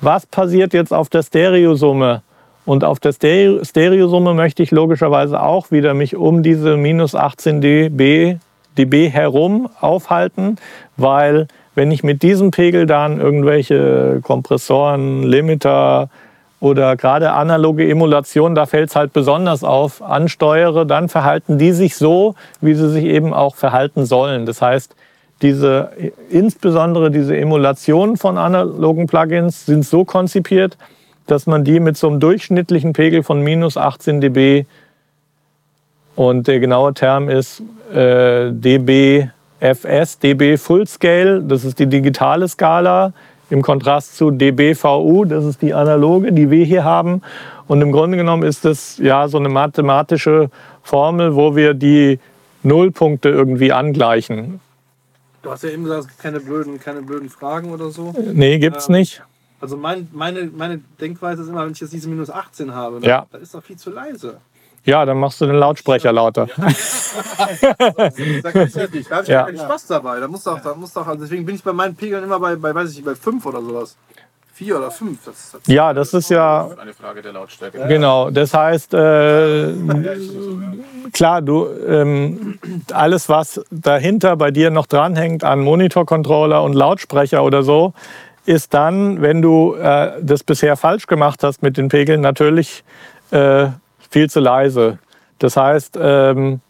Was 0.00 0.26
passiert 0.26 0.74
jetzt 0.74 0.92
auf 0.92 1.08
der 1.08 1.22
Stereosumme? 1.22 2.22
Und 2.66 2.84
auf 2.84 3.00
der 3.00 3.12
Stereosumme 3.12 4.34
möchte 4.34 4.62
ich 4.62 4.72
logischerweise 4.72 5.40
auch 5.40 5.70
wieder 5.70 5.94
mich 5.94 6.16
um 6.16 6.42
diese 6.42 6.76
minus 6.76 7.14
18 7.14 7.60
dB, 7.60 8.38
dB 8.76 9.08
herum 9.08 9.70
aufhalten, 9.80 10.56
weil 10.96 11.46
wenn 11.76 11.90
ich 11.92 12.02
mit 12.02 12.22
diesem 12.22 12.50
Pegel 12.50 12.86
dann 12.86 13.20
irgendwelche 13.20 14.20
Kompressoren, 14.22 15.22
Limiter 15.22 16.10
oder 16.60 16.96
gerade 16.96 17.32
analoge 17.32 17.88
Emulation, 17.88 18.54
da 18.54 18.66
fällt 18.66 18.90
es 18.90 18.96
halt 18.96 19.12
besonders 19.12 19.62
auf, 19.62 20.02
ansteuere, 20.02 20.86
dann 20.86 21.08
verhalten 21.08 21.58
die 21.58 21.72
sich 21.72 21.96
so, 21.96 22.34
wie 22.60 22.74
sie 22.74 22.90
sich 22.90 23.04
eben 23.04 23.34
auch 23.34 23.56
verhalten 23.56 24.06
sollen. 24.06 24.46
Das 24.46 24.62
heißt, 24.62 24.94
diese, 25.42 25.90
insbesondere 26.30 27.10
diese 27.10 27.36
Emulationen 27.36 28.16
von 28.16 28.38
analogen 28.38 29.06
Plugins 29.06 29.66
sind 29.66 29.84
so 29.84 30.04
konzipiert, 30.04 30.78
dass 31.26 31.46
man 31.46 31.64
die 31.64 31.80
mit 31.80 31.96
so 31.96 32.08
einem 32.08 32.20
durchschnittlichen 32.20 32.92
Pegel 32.94 33.22
von 33.22 33.42
minus 33.42 33.76
18 33.76 34.20
dB 34.20 34.64
und 36.14 36.46
der 36.46 36.60
genaue 36.60 36.94
Term 36.94 37.28
ist 37.28 37.62
äh, 37.92 38.50
dB 38.50 39.28
FS, 39.60 40.18
dB 40.18 40.56
Full 40.56 40.86
Scale, 40.86 41.42
das 41.42 41.64
ist 41.64 41.78
die 41.78 41.86
digitale 41.86 42.48
Skala, 42.48 43.12
im 43.50 43.62
Kontrast 43.62 44.16
zu 44.16 44.30
dBVU, 44.30 45.24
das 45.24 45.44
ist 45.44 45.62
die 45.62 45.72
analoge, 45.72 46.32
die 46.32 46.50
wir 46.50 46.64
hier 46.64 46.84
haben. 46.84 47.22
Und 47.68 47.80
im 47.80 47.92
Grunde 47.92 48.16
genommen 48.16 48.42
ist 48.42 48.64
das 48.64 48.98
ja 48.98 49.28
so 49.28 49.38
eine 49.38 49.48
mathematische 49.48 50.50
Formel, 50.82 51.34
wo 51.34 51.56
wir 51.56 51.74
die 51.74 52.18
Nullpunkte 52.62 53.28
irgendwie 53.28 53.72
angleichen. 53.72 54.60
Du 55.42 55.50
hast 55.50 55.62
ja 55.62 55.70
eben 55.70 55.84
gesagt, 55.84 56.18
keine 56.18 56.40
blöden, 56.40 56.80
keine 56.80 57.02
blöden 57.02 57.28
Fragen 57.28 57.70
oder 57.70 57.90
so. 57.90 58.12
Nee, 58.32 58.58
gibt's 58.58 58.88
ähm, 58.88 58.96
nicht. 58.96 59.22
Also 59.60 59.76
mein, 59.76 60.08
meine, 60.12 60.50
meine 60.54 60.80
Denkweise 61.00 61.42
ist 61.42 61.48
immer, 61.48 61.64
wenn 61.64 61.72
ich 61.72 61.80
jetzt 61.80 61.92
diese 61.92 62.08
minus 62.08 62.30
18 62.30 62.74
habe, 62.74 63.00
dann, 63.00 63.08
ja. 63.08 63.26
dann 63.30 63.42
ist 63.42 63.54
doch 63.54 63.62
viel 63.62 63.76
zu 63.76 63.90
leise. 63.90 64.38
Ja, 64.86 65.04
dann 65.04 65.18
machst 65.18 65.40
du 65.40 65.46
den 65.46 65.56
Lautsprecher 65.56 66.12
lauter. 66.12 66.48
Ja. 66.56 66.66
da 68.42 68.50
gibt 68.52 68.74
ja 68.74 68.86
nicht. 68.86 69.10
Da 69.10 69.16
habe 69.16 69.22
ich 69.22 69.28
ja. 69.28 69.44
keinen 69.44 69.58
Spaß 69.58 69.86
dabei. 69.88 70.20
Da 70.20 70.28
muss 70.28 70.44
doch, 70.44 70.60
da 70.60 70.74
muss 70.74 70.92
doch, 70.92 71.06
also 71.06 71.20
deswegen 71.20 71.44
bin 71.44 71.56
ich 71.56 71.62
bei 71.62 71.72
meinen 71.72 71.96
Pegeln 71.96 72.22
immer 72.22 72.38
bei, 72.38 72.56
bei 72.56 72.74
weiß 72.74 72.92
ich 72.92 73.04
bei 73.04 73.14
5 73.14 73.44
oder 73.44 73.60
sowas. 73.60 73.96
Vier 74.56 74.78
oder 74.78 74.90
fünf. 74.90 75.18
Das, 75.26 75.50
das 75.52 75.60
ja, 75.66 75.92
das 75.92 76.14
ist 76.14 76.30
ja 76.30 76.70
eine 76.80 76.94
Frage 76.94 77.20
der 77.20 77.34
Lautstärke. 77.34 77.88
Genau, 77.88 78.30
das 78.30 78.54
heißt, 78.54 78.94
äh, 78.94 79.74
klar, 81.12 81.42
du 81.42 81.66
ähm, 81.86 82.58
alles, 82.90 83.28
was 83.28 83.60
dahinter 83.70 84.34
bei 84.36 84.50
dir 84.50 84.70
noch 84.70 84.86
dranhängt 84.86 85.44
an 85.44 85.60
Monitorcontroller 85.60 86.62
und 86.62 86.72
Lautsprecher 86.72 87.44
oder 87.44 87.62
so, 87.64 87.92
ist 88.46 88.72
dann, 88.72 89.20
wenn 89.20 89.42
du 89.42 89.74
äh, 89.74 90.12
das 90.22 90.42
bisher 90.42 90.78
falsch 90.78 91.06
gemacht 91.06 91.42
hast 91.42 91.62
mit 91.62 91.76
den 91.76 91.88
Pegeln, 91.88 92.22
natürlich 92.22 92.82
äh, 93.32 93.66
viel 94.10 94.30
zu 94.30 94.40
leise. 94.40 94.98
Das 95.38 95.56
heißt, 95.56 95.98
ähm, 96.00 96.60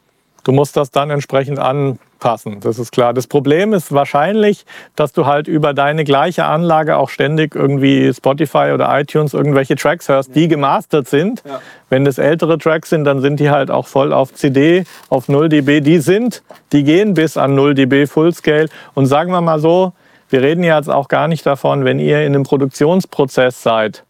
du 0.47 0.53
musst 0.53 0.77
das 0.77 0.91
dann 0.91 1.11
entsprechend 1.11 1.59
anpassen. 1.59 2.61
Das 2.61 2.79
ist 2.79 2.93
klar. 2.93 3.13
Das 3.13 3.27
Problem 3.27 3.73
ist 3.73 3.93
wahrscheinlich, 3.93 4.65
dass 4.95 5.13
du 5.13 5.27
halt 5.27 5.49
über 5.49 5.75
deine 5.75 6.05
gleiche 6.05 6.45
Anlage 6.45 6.97
auch 6.97 7.11
ständig 7.11 7.55
irgendwie 7.55 8.13
Spotify 8.15 8.71
oder 8.73 8.89
iTunes 8.99 9.35
irgendwelche 9.35 9.75
Tracks 9.75 10.09
hörst, 10.09 10.35
die 10.35 10.47
gemastert 10.47 11.09
sind. 11.09 11.43
Ja. 11.45 11.61
Wenn 11.91 12.05
das 12.05 12.19
ältere 12.19 12.59
Tracks 12.59 12.91
sind, 12.91 13.05
dann 13.05 13.21
sind 13.21 13.41
die 13.41 13.51
halt 13.51 13.71
auch 13.71 13.87
voll 13.87 14.13
auf 14.13 14.33
CD, 14.35 14.85
auf 15.09 15.29
0 15.29 15.49
dB. 15.49 15.81
Die 15.81 15.99
sind, 15.99 16.43
die 16.73 16.85
gehen 16.85 17.15
bis 17.15 17.37
an 17.37 17.55
0 17.55 17.75
dB 17.75 18.07
Fullscale. 18.07 18.69
Und 18.95 19.07
sagen 19.07 19.33
wir 19.33 19.41
mal 19.41 19.59
so, 19.59 19.93
wir 20.29 20.43
reden 20.43 20.65
jetzt 20.65 20.91
auch 20.91 21.09
gar 21.09 21.29
nicht 21.29 21.45
davon, 21.45 21.85
wenn 21.85 21.99
ihr 21.99 22.21
in 22.21 22.35
einem 22.35 22.43
Produktionsprozess 22.43 23.63
seid 23.63 24.06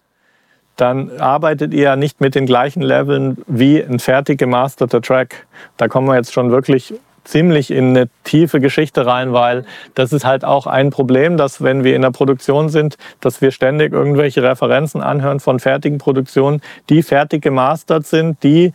dann 0.77 1.19
arbeitet 1.19 1.73
ihr 1.75 1.83
ja 1.83 1.97
nicht 1.97 2.21
mit 2.21 2.35
den 2.35 2.47
gleichen 2.47 2.83
Leveln 2.83 3.39
wie 3.47 3.83
ein 3.83 3.99
fertig 3.99 4.39
gemasterter 4.39 5.01
Track. 5.01 5.47
Da 5.77 5.89
kommen 5.89 6.07
wir 6.07 6.17
jetzt 6.17 6.33
schon 6.33 6.51
wirklich 6.51 6.95
ziemlich 7.25 7.71
in 7.71 7.89
eine 7.89 8.09
tiefe 8.25 8.61
Geschichte 8.61 9.05
rein, 9.05 9.33
weil 9.33 9.65
das 9.95 10.13
ist 10.13 10.25
halt 10.25 10.45
auch 10.45 10.67
ein 10.67 10.91
Problem, 10.91 11.37
dass 11.37 11.63
wenn 11.63 11.85
wir 11.85 11.97
in 11.97 12.03
der 12.03 12.11
Produktion 12.11 12.69
sind, 12.69 12.97
dass 13.21 13.41
wir 13.41 13.51
ständig 13.51 13.93
irgendwelche 13.93 14.43
Referenzen 14.43 15.03
anhören 15.03 15.41
von 15.41 15.59
fertigen 15.59 15.99
Produktionen, 15.99 16.61
die 16.89 17.03
fertig 17.03 17.43
gemastert 17.43 18.07
sind, 18.07 18.43
die 18.43 18.73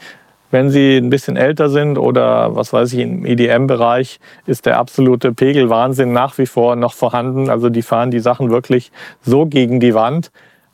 wenn 0.51 0.69
sie 0.69 0.97
ein 0.97 1.09
bisschen 1.09 1.37
älter 1.37 1.69
sind 1.69 1.97
oder 1.97 2.55
was 2.55 2.73
weiß 2.73 2.91
ich, 2.91 2.99
im 2.99 3.25
EDM-Bereich 3.25 4.19
ist 4.45 4.65
der 4.65 4.77
absolute 4.77 5.31
Pegelwahnsinn 5.31 6.11
nach 6.11 6.37
wie 6.37 6.45
vor 6.45 6.75
noch 6.75 6.93
vorhanden. 6.93 7.49
Also 7.49 7.69
die 7.69 7.81
fahren 7.81 8.11
die 8.11 8.19
Sachen 8.19 8.51
wirklich 8.51 8.91
so 9.21 9.45
gegen 9.45 9.79
die 9.79 9.93
Wand, 9.93 10.29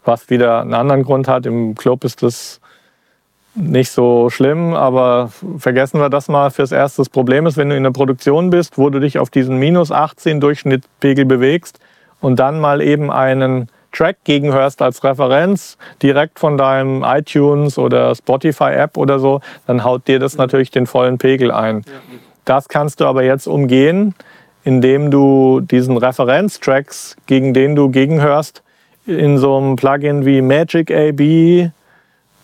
was 0.08 0.30
wieder 0.30 0.62
einen 0.62 0.74
anderen 0.74 1.04
Grund 1.04 1.28
hat. 1.28 1.46
Im 1.46 1.76
Club 1.76 2.04
ist 2.04 2.24
das 2.24 2.60
nicht 3.56 3.92
so 3.92 4.30
schlimm, 4.30 4.74
aber 4.74 5.32
vergessen 5.58 6.00
wir 6.00 6.10
das 6.10 6.28
mal 6.28 6.52
fürs 6.52 6.72
Erste. 6.72 7.02
Das 7.02 7.10
Problem 7.10 7.48
ist, 7.48 7.58
wenn 7.58 7.70
du 7.70 7.76
in 7.76 7.84
der 7.84 7.92
Produktion 7.92 8.50
bist, 8.50 8.78
wo 8.78 8.90
du 8.90 9.00
dich 9.00 9.20
auf 9.20 9.30
diesen 9.30 9.58
minus 9.58 9.92
18 9.92 10.40
Durchschnittspegel 10.40 11.26
bewegst 11.26 11.80
und 12.22 12.38
dann 12.40 12.60
mal 12.60 12.82
eben 12.82 13.12
einen 13.12 13.70
Track 13.92 14.18
gegenhörst 14.26 14.82
als 14.82 15.04
Referenz 15.04 15.78
direkt 16.04 16.40
von 16.40 16.58
deinem 16.58 17.04
iTunes 17.04 17.80
oder 17.80 18.14
Spotify 18.14 18.74
App 18.74 18.96
oder 18.96 19.18
so, 19.18 19.42
dann 19.66 19.84
haut 19.84 20.08
dir 20.08 20.20
das 20.20 20.38
natürlich 20.38 20.70
den 20.70 20.86
vollen 20.86 21.18
Pegel 21.18 21.52
ein. 21.52 21.84
Das 22.46 22.68
kannst 22.68 23.00
du 23.00 23.06
aber 23.06 23.24
jetzt 23.24 23.48
umgehen, 23.48 24.14
indem 24.64 25.10
du 25.10 25.62
diesen 25.62 25.98
Referenztracks, 25.98 27.16
gegen 27.26 27.54
den 27.54 27.76
du 27.76 27.90
gegenhörst, 27.90 28.62
in 29.08 29.38
so 29.38 29.58
einem 29.58 29.76
Plugin 29.76 30.26
wie 30.26 30.42
Magic 30.42 30.92
AB 30.92 31.72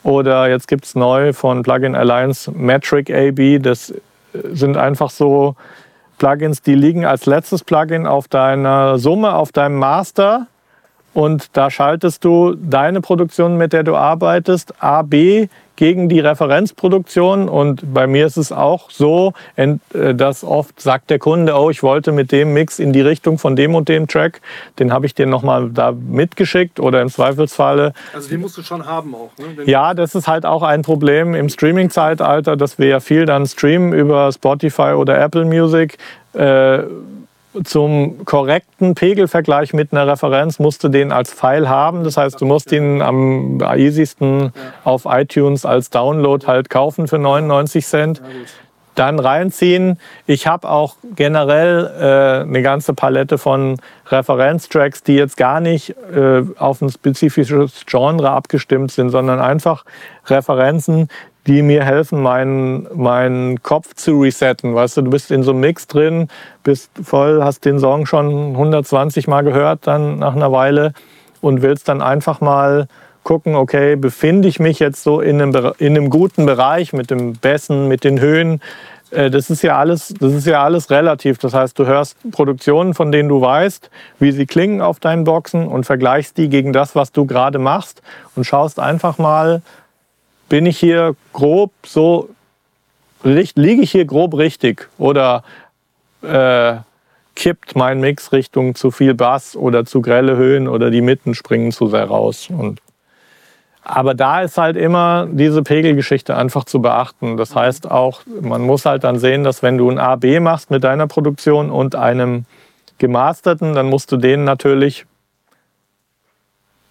oder 0.03 0.50
jetzt 0.50 0.67
gibt 0.67 0.86
es 0.86 0.96
neu 0.96 1.34
von 1.34 1.63
Plugin 1.63 1.96
Alliance 1.96 2.51
Metric 2.51 3.10
AB. 3.10 3.62
Das 3.62 3.93
sind 4.34 4.77
einfach 4.77 5.10
so 5.10 5.55
Plugins, 6.17 6.62
die 6.62 6.75
liegen 6.75 7.05
als 7.05 7.25
letztes 7.25 7.63
Plugin 7.63 8.08
auf 8.08 8.27
deiner 8.27 8.98
Summe, 8.98 9.34
auf 9.34 9.51
deinem 9.51 9.77
Master. 9.77 10.48
Und 11.13 11.55
da 11.55 11.70
schaltest 11.70 12.25
du 12.25 12.55
deine 12.55 13.01
Produktion, 13.01 13.58
mit 13.58 13.72
der 13.72 13.84
du 13.84 13.96
arbeitest, 13.96 14.82
A, 14.82 15.03
B 15.03 15.48
gegen 15.75 16.10
die 16.10 16.20
Referenzproduktion. 16.20 17.50
Und 17.50 17.94
bei 17.94 18.08
mir 18.08 18.25
ist 18.25 18.38
es 18.38 18.51
auch 18.51 18.92
so, 18.92 19.34
äh, 19.56 19.77
dass 20.13 20.44
oft 20.44 20.80
sagt 20.80 21.10
der 21.10 21.20
Kunde, 21.20 21.53
oh, 21.56 21.70
ich 21.70 21.84
wollte 21.84 22.12
mit 22.12 22.32
dem 22.32 22.53
Mix 22.53 22.80
in 22.80 22.94
die 22.94 23.01
Richtung 23.01 23.38
von 23.38 23.56
dem 23.56 23.75
und 23.75 23.89
dem 23.89 24.08
Track, 24.08 24.42
den 24.80 24.94
habe 24.94 25.06
ich 25.06 25.15
dir 25.15 25.25
nochmal 25.25 25.70
da 25.70 25.92
mitgeschickt 25.92 26.80
oder 26.80 27.01
im 27.01 27.10
Zweifelsfalle. 27.10 27.94
Also 28.13 28.30
den 28.30 28.42
musst 28.42 28.58
du 28.58 28.63
schon 28.63 28.86
haben 28.86 29.15
auch. 29.15 29.32
Ne? 29.38 29.63
ja, 29.65 29.94
das 29.94 30.15
ist 30.15 30.27
halt 30.27 30.46
auch 30.46 30.63
ein 30.63 30.82
Problem 30.82 31.36
im 31.36 31.50
Streaming-Zeitalter, 31.50 32.56
dass 32.56 32.77
wir 32.77 32.88
ja 32.88 33.00
viel 33.00 33.25
dann 33.25 33.46
streamen 33.46 33.94
über 33.94 34.32
Spotify 34.32 34.94
oder 34.94 35.20
Apple 35.20 35.46
Music. 35.46 35.98
Äh, 36.34 36.84
zum 37.63 38.25
korrekten 38.25 38.95
Pegelvergleich 38.95 39.74
mit 39.74 39.91
einer 39.91 40.07
Referenz 40.07 40.60
musst 40.60 40.83
du 40.83 40.89
den 40.89 41.12
als 41.12 41.31
File 41.31 41.69
haben. 41.69 42.03
Das 42.03 42.17
heißt, 42.17 42.41
du 42.41 42.45
musst 42.45 42.72
ihn 42.72 43.01
am 43.01 43.60
easiesten 43.75 44.51
auf 44.83 45.05
iTunes 45.05 45.65
als 45.65 45.89
Download 45.89 46.45
halt 46.48 46.69
kaufen 46.69 47.07
für 47.07 47.19
99 47.19 47.86
Cent. 47.86 48.22
Dann 48.95 49.17
reinziehen. 49.17 50.00
Ich 50.27 50.45
habe 50.45 50.69
auch 50.69 50.98
generell 51.15 51.86
äh, 52.00 52.48
eine 52.48 52.62
ganze 52.62 52.93
Palette 52.93 53.39
von 53.39 53.77
Referenztracks, 54.07 55.01
die 55.01 55.15
jetzt 55.15 55.36
gar 55.36 55.62
nicht 55.62 55.95
äh, 56.15 56.43
auf 56.60 56.79
ein 56.79 56.89
spezifisches 56.89 57.88
Genre 57.88 58.29
abgestimmt 58.29 58.91
sind, 58.91 59.10
sondern 59.10 59.39
einfach 59.39 59.83
Referenzen, 60.27 61.10
die 61.48 61.62
mir 61.62 61.84
helfen, 61.84 62.22
meinen, 62.22 62.88
meinen 62.96 63.62
Kopf 63.64 63.96
zu 63.96 64.22
resetten. 64.22 64.76
Weißt 64.76 64.98
du, 64.98 65.02
du 65.02 65.12
bist 65.12 65.32
in 65.32 65.44
so 65.44 65.52
einem 65.52 65.60
Mix 65.60 65.88
drin, 65.88 66.30
bist 66.64 66.90
voll, 67.04 67.44
hast 67.44 67.66
den 67.66 67.80
Song 67.80 68.06
schon 68.06 68.52
120 68.52 69.28
Mal 69.28 69.44
gehört 69.44 69.86
dann 69.88 70.20
nach 70.20 70.36
einer 70.36 70.52
Weile 70.52 70.94
und 71.42 71.62
willst 71.62 71.90
dann 71.90 72.02
einfach 72.02 72.40
mal 72.40 72.88
gucken, 73.24 73.56
okay, 73.56 73.96
befinde 73.96 74.48
ich 74.48 74.60
mich 74.60 74.80
jetzt 74.80 75.04
so 75.04 75.22
in 75.22 75.42
einem, 75.42 75.74
in 75.80 75.98
einem 75.98 76.10
guten 76.10 76.46
Bereich 76.46 76.94
mit 76.94 77.10
dem 77.10 77.34
Bessen, 77.34 77.88
mit 77.88 78.04
den 78.04 78.20
Höhen. 78.20 78.62
Äh, 79.12 79.30
das 79.30 79.50
ist, 79.50 79.64
ja 79.64 79.78
alles, 79.78 80.14
das 80.20 80.34
ist 80.34 80.48
ja 80.48 80.64
alles 80.64 80.90
relativ. 80.90 81.38
Das 81.38 81.54
heißt, 81.54 81.78
du 81.78 81.86
hörst 81.86 82.18
Produktionen, 82.32 82.94
von 82.94 83.12
denen 83.12 83.30
du 83.30 83.42
weißt, 83.42 83.90
wie 84.20 84.32
sie 84.32 84.46
klingen 84.46 84.82
auf 84.82 85.00
deinen 85.00 85.24
Boxen 85.24 85.68
und 85.68 85.86
vergleichst 85.86 86.38
die 86.38 86.50
gegen 86.50 86.74
das, 86.74 86.96
was 86.96 87.12
du 87.12 87.26
gerade 87.26 87.60
machst 87.60 88.02
und 88.36 88.46
schaust 88.46 88.80
einfach 88.80 89.18
mal, 89.18 89.62
bin 90.50 90.66
ich 90.66 90.78
hier 90.78 91.16
grob 91.32 91.72
so, 91.86 92.30
liege 93.24 93.82
ich 93.82 93.92
hier 93.92 94.06
grob 94.06 94.38
richtig 94.38 94.90
oder 94.98 95.44
äh, 96.22 96.76
kippt 97.36 97.76
mein 97.76 98.00
Mix 98.00 98.32
Richtung 98.32 98.76
zu 98.76 98.92
viel 98.92 99.14
Bass 99.14 99.56
oder 99.56 99.86
zu 99.86 100.02
grelle 100.02 100.38
Höhen 100.38 100.68
oder 100.68 100.92
die 100.92 101.02
Mitten 101.02 101.34
springen 101.34 101.72
zu 101.72 101.88
sehr 101.88 102.06
raus. 102.06 102.50
Und 102.50 102.80
aber 103.86 104.14
da 104.14 104.42
ist 104.42 104.58
halt 104.58 104.78
immer 104.78 105.28
diese 105.30 105.62
Pegelgeschichte 105.62 106.38
einfach 106.38 106.64
zu 106.64 106.82
beachten. 106.82 107.36
Das 107.36 107.54
heißt 107.54 107.92
auch, 107.92 108.22
man 108.42 108.62
muss 108.62 108.86
halt 108.86 109.04
dann 109.04 109.20
sehen, 109.20 109.44
dass 109.44 109.62
wenn 109.62 109.78
du 109.78 109.90
ein 109.90 110.00
A-B 110.00 110.40
machst 110.40 110.72
mit 110.72 110.86
deiner 110.86 111.08
Produktion 111.08 111.70
und 111.70 111.96
einem 111.96 112.46
gemasterten, 112.98 113.76
dann 113.76 113.88
musst 113.88 114.10
du 114.14 114.18
den 114.18 114.46
natürlich, 114.46 115.06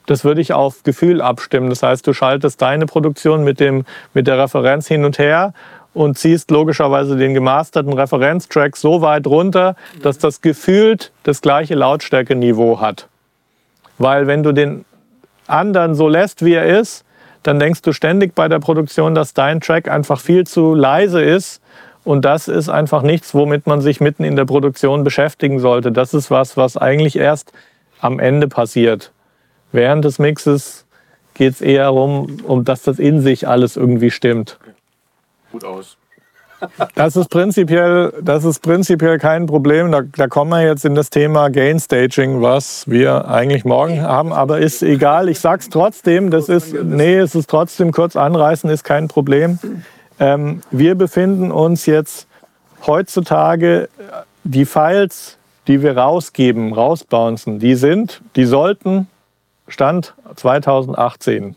das 0.06 0.24
würde 0.24 0.40
ich 0.40 0.52
auf 0.52 0.82
Gefühl 0.82 1.20
abstimmen. 1.20 1.70
Das 1.70 1.82
heißt, 1.82 2.06
du 2.06 2.12
schaltest 2.12 2.60
deine 2.60 2.86
Produktion 2.86 3.44
mit, 3.44 3.60
dem, 3.60 3.84
mit 4.14 4.26
der 4.26 4.38
Referenz 4.38 4.88
hin 4.88 5.04
und 5.04 5.18
her 5.18 5.52
und 5.94 6.18
ziehst 6.18 6.50
logischerweise 6.50 7.16
den 7.16 7.34
gemasterten 7.34 7.92
Referenztrack 7.92 8.76
so 8.76 9.02
weit 9.02 9.26
runter, 9.26 9.76
dass 10.02 10.18
das 10.18 10.40
gefühlt 10.40 11.12
das 11.22 11.42
gleiche 11.42 11.74
Lautstärkeniveau 11.74 12.80
hat. 12.80 13.08
Weil 13.98 14.26
wenn 14.26 14.42
du 14.42 14.52
den 14.52 14.84
anderen 15.46 15.94
so 15.94 16.08
lässt, 16.08 16.44
wie 16.44 16.54
er 16.54 16.80
ist, 16.80 17.04
dann 17.42 17.58
denkst 17.58 17.82
du 17.82 17.92
ständig 17.92 18.34
bei 18.34 18.48
der 18.48 18.60
Produktion, 18.60 19.14
dass 19.14 19.34
dein 19.34 19.60
Track 19.60 19.88
einfach 19.88 20.20
viel 20.20 20.46
zu 20.46 20.74
leise 20.74 21.22
ist. 21.22 21.60
Und 22.04 22.24
das 22.24 22.48
ist 22.48 22.68
einfach 22.68 23.02
nichts, 23.02 23.34
womit 23.34 23.66
man 23.66 23.80
sich 23.80 24.00
mitten 24.00 24.24
in 24.24 24.34
der 24.34 24.44
Produktion 24.44 25.04
beschäftigen 25.04 25.60
sollte. 25.60 25.92
Das 25.92 26.14
ist 26.14 26.30
was, 26.30 26.56
was 26.56 26.76
eigentlich 26.76 27.16
erst 27.16 27.52
am 28.00 28.18
Ende 28.18 28.48
passiert. 28.48 29.11
Während 29.72 30.04
des 30.04 30.18
Mixes 30.18 30.84
geht 31.34 31.54
es 31.54 31.60
eher 31.60 31.84
darum, 31.84 32.38
um, 32.44 32.64
dass 32.64 32.82
das 32.82 32.98
in 32.98 33.20
sich 33.20 33.48
alles 33.48 33.76
irgendwie 33.76 34.10
stimmt. 34.10 34.58
Gut 35.50 35.64
aus. 35.64 35.96
Das 36.94 37.16
ist 37.16 37.28
prinzipiell, 37.28 38.12
das 38.22 38.44
ist 38.44 38.60
prinzipiell 38.60 39.18
kein 39.18 39.46
Problem. 39.46 39.90
Da, 39.90 40.02
da 40.02 40.28
kommen 40.28 40.50
wir 40.50 40.62
jetzt 40.62 40.84
in 40.84 40.94
das 40.94 41.10
Thema 41.10 41.48
Gain 41.48 41.80
Staging, 41.80 42.40
was 42.40 42.88
wir 42.88 43.28
eigentlich 43.28 43.64
morgen 43.64 44.02
haben, 44.02 44.32
aber 44.32 44.60
ist 44.60 44.82
egal. 44.82 45.28
Ich 45.28 45.40
sag's 45.40 45.68
trotzdem. 45.68 46.30
Das 46.30 46.48
ist, 46.48 46.72
nee, 46.72 47.16
es 47.16 47.34
ist 47.34 47.50
trotzdem 47.50 47.90
kurz 47.90 48.14
anreißen, 48.14 48.70
ist 48.70 48.84
kein 48.84 49.08
Problem. 49.08 49.58
Ähm, 50.20 50.62
wir 50.70 50.94
befinden 50.94 51.50
uns 51.50 51.86
jetzt 51.86 52.28
heutzutage, 52.86 53.88
die 54.44 54.64
Files, 54.64 55.38
die 55.66 55.82
wir 55.82 55.96
rausgeben, 55.96 56.72
rausbouncen, 56.72 57.58
die 57.58 57.74
sind, 57.74 58.20
die 58.36 58.44
sollten 58.44 59.08
Stand 59.68 60.14
2018 60.36 61.56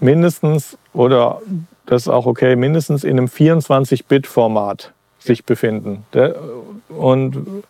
mindestens 0.00 0.78
oder 0.92 1.40
das 1.86 2.02
ist 2.02 2.08
auch 2.08 2.26
okay, 2.26 2.54
mindestens 2.56 3.02
in 3.04 3.18
einem 3.18 3.28
24-Bit-Format 3.28 4.92
sich 5.18 5.44
befinden. 5.44 6.04
Und 6.88 7.64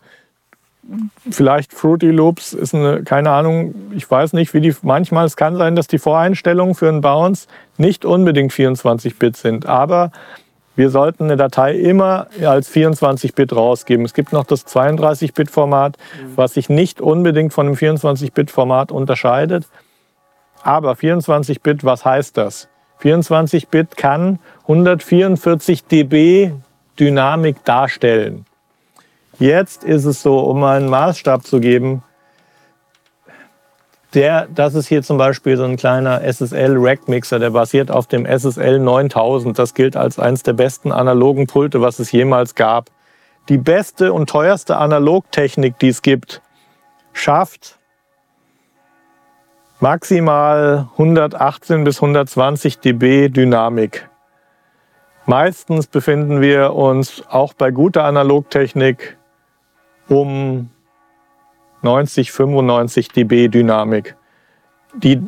vielleicht 1.31 1.73
Fruity 1.73 2.11
Loops 2.11 2.53
ist 2.53 2.75
eine, 2.75 3.05
keine 3.05 3.31
Ahnung, 3.31 3.75
ich 3.95 4.11
weiß 4.11 4.33
nicht, 4.33 4.55
wie 4.55 4.61
die, 4.61 4.75
manchmal, 4.83 5.27
es 5.27 5.37
kann 5.37 5.57
sein, 5.57 5.77
dass 5.77 5.87
die 5.87 5.99
Voreinstellungen 5.99 6.75
für 6.75 6.89
einen 6.89 7.01
Bounce 7.01 7.47
nicht 7.77 8.05
unbedingt 8.05 8.53
24-Bit 8.53 9.37
sind, 9.37 9.67
aber 9.67 10.11
wir 10.79 10.91
sollten 10.91 11.25
eine 11.25 11.37
Datei 11.37 11.75
immer 11.75 12.29
als 12.41 12.71
24-Bit 12.71 13.53
rausgeben. 13.53 14.05
Es 14.05 14.15
gibt 14.15 14.33
noch 14.33 14.45
das 14.45 14.65
32-Bit-Format, 14.65 15.97
was 16.37 16.55
sich 16.55 16.69
nicht 16.69 17.01
unbedingt 17.01 17.53
von 17.53 17.67
einem 17.67 17.75
24-Bit-Format 17.75 18.93
unterscheidet. 18.93 19.67
Aber 20.63 20.93
24-Bit, 20.93 21.83
was 21.83 22.05
heißt 22.05 22.37
das? 22.37 22.69
24-Bit 23.03 23.97
kann 23.97 24.39
144 24.69 25.85
dB 25.85 26.53
Dynamik 27.01 27.65
darstellen. 27.65 28.45
Jetzt 29.41 29.83
ist 29.83 30.05
es 30.05 30.23
so, 30.23 30.39
um 30.39 30.63
einen 30.63 30.89
Maßstab 30.89 31.45
zu 31.45 31.59
geben, 31.59 32.05
der, 34.15 34.49
das 34.55 34.75
ist 34.75 34.89
hier 34.89 35.03
zum 35.03 35.19
Beispiel 35.19 35.57
so 35.57 35.65
ein 35.65 35.77
kleiner 35.77 36.23
SSL 36.23 36.77
Rack 36.79 37.09
Mixer, 37.09 37.39
der 37.39 37.51
basiert 37.51 37.91
auf 37.91 38.07
dem 38.07 38.25
SSL 38.25 38.79
9000. 38.79 39.59
Das 39.59 39.75
gilt 39.75 39.97
als 39.97 40.19
eines 40.19 40.43
der 40.43 40.55
besten 40.55 40.93
analogen 40.93 41.47
Pulte, 41.47 41.81
was 41.81 41.99
es 41.99 42.11
jemals 42.11 42.55
gab. 42.55 42.91
Die 43.49 43.59
beste 43.59 44.13
und 44.13 44.29
teuerste 44.29 44.77
Analogtechnik, 44.77 45.79
die 45.79 45.89
es 45.89 46.03
gibt, 46.03 46.43
schafft 47.13 47.79
maximal 49.81 50.89
118 50.93 51.85
bis 51.85 51.97
120 51.97 52.79
dB 52.81 53.29
Dynamik. 53.29 54.09
Meistens 55.27 55.87
befinden 55.87 56.41
wir 56.41 56.75
uns 56.75 57.23
auch 57.29 57.53
bei 57.53 57.71
guter 57.71 58.05
Analogtechnik 58.05 59.19
um 60.09 60.71
90, 61.83 62.33
95 62.33 63.09
dB 63.09 63.49
Dynamik. 63.49 64.17
Die, 64.95 65.23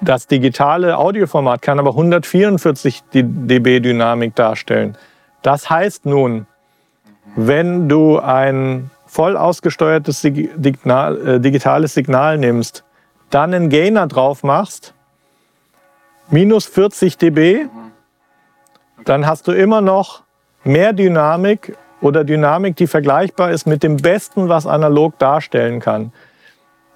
das 0.00 0.26
digitale 0.26 0.98
Audioformat 0.98 1.62
kann 1.62 1.78
aber 1.78 1.90
144 1.90 3.02
dB 3.12 3.80
Dynamik 3.80 4.34
darstellen. 4.34 4.96
Das 5.42 5.70
heißt 5.70 6.06
nun, 6.06 6.46
wenn 7.36 7.88
du 7.88 8.18
ein 8.18 8.90
voll 9.06 9.36
ausgesteuertes 9.36 10.24
äh, 10.24 11.40
digitales 11.40 11.94
Signal 11.94 12.38
nimmst, 12.38 12.84
dann 13.30 13.54
einen 13.54 13.68
Gainer 13.68 14.06
drauf 14.06 14.42
machst, 14.42 14.94
minus 16.30 16.66
40 16.66 17.18
dB, 17.18 17.66
dann 19.04 19.26
hast 19.26 19.46
du 19.48 19.52
immer 19.52 19.80
noch 19.80 20.22
mehr 20.64 20.92
Dynamik 20.92 21.76
oder 22.04 22.22
Dynamik, 22.22 22.76
die 22.76 22.86
vergleichbar 22.86 23.50
ist 23.50 23.66
mit 23.66 23.82
dem 23.82 23.96
Besten, 23.96 24.50
was 24.50 24.66
analog 24.66 25.18
darstellen 25.18 25.80
kann. 25.80 26.12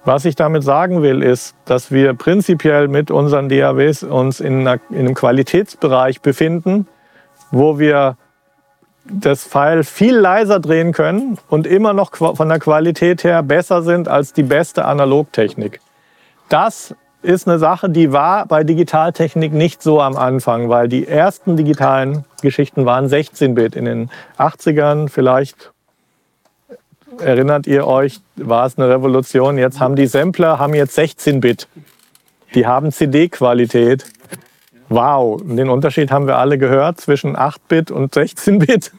Was 0.05 0.23
ich 0.23 0.35
damit 0.35 0.63
sagen 0.63 1.01
will, 1.01 1.23
ist, 1.23 1.55
dass 1.65 1.91
wir 1.91 2.13
prinzipiell 2.13 2.87
mit 2.87 3.09
unseren 3.09 3.49
DAWs 3.49 4.03
uns 4.03 4.39
in, 4.39 4.59
einer, 4.61 4.79
in 4.91 4.99
einem 4.99 5.15
Qualitätsbereich 5.15 6.21
befinden, 6.21 6.87
wo 7.49 7.79
wir 7.79 8.17
das 9.03 9.45
Pfeil 9.45 9.83
viel 9.83 10.15
leiser 10.15 10.59
drehen 10.59 10.93
können 10.93 11.39
und 11.49 11.65
immer 11.65 11.93
noch 11.93 12.15
von 12.15 12.47
der 12.47 12.59
Qualität 12.59 13.23
her 13.23 13.41
besser 13.41 13.81
sind 13.81 14.07
als 14.07 14.33
die 14.33 14.43
beste 14.43 14.85
Analogtechnik. 14.85 15.81
Das 16.49 16.95
ist 17.21 17.47
eine 17.47 17.59
Sache, 17.59 17.89
die 17.89 18.11
war 18.11 18.45
bei 18.45 18.63
Digitaltechnik 18.63 19.53
nicht 19.53 19.83
so 19.83 20.01
am 20.01 20.15
Anfang, 20.15 20.69
weil 20.69 20.87
die 20.87 21.07
ersten 21.07 21.57
digitalen 21.57 22.25
Geschichten 22.41 22.85
waren 22.85 23.07
16-Bit. 23.07 23.75
In 23.75 23.85
den 23.85 24.09
80ern 24.37 25.09
vielleicht 25.09 25.71
erinnert 27.19 27.67
ihr 27.67 27.85
euch, 27.85 28.21
war 28.35 28.65
es 28.65 28.77
eine 28.77 28.89
Revolution. 28.89 29.57
Jetzt 29.57 29.79
haben 29.79 29.95
die 29.95 30.07
Sampler 30.07 30.59
haben 30.59 30.73
jetzt 30.73 30.97
16-Bit. 30.97 31.67
Die 32.55 32.65
haben 32.65 32.91
CD-Qualität. 32.91 34.05
Wow, 34.87 35.39
den 35.43 35.69
Unterschied 35.69 36.11
haben 36.11 36.25
wir 36.25 36.37
alle 36.37 36.57
gehört 36.57 36.99
zwischen 36.99 37.35
8-Bit 37.35 37.91
und 37.91 38.13
16-Bit 38.13 38.91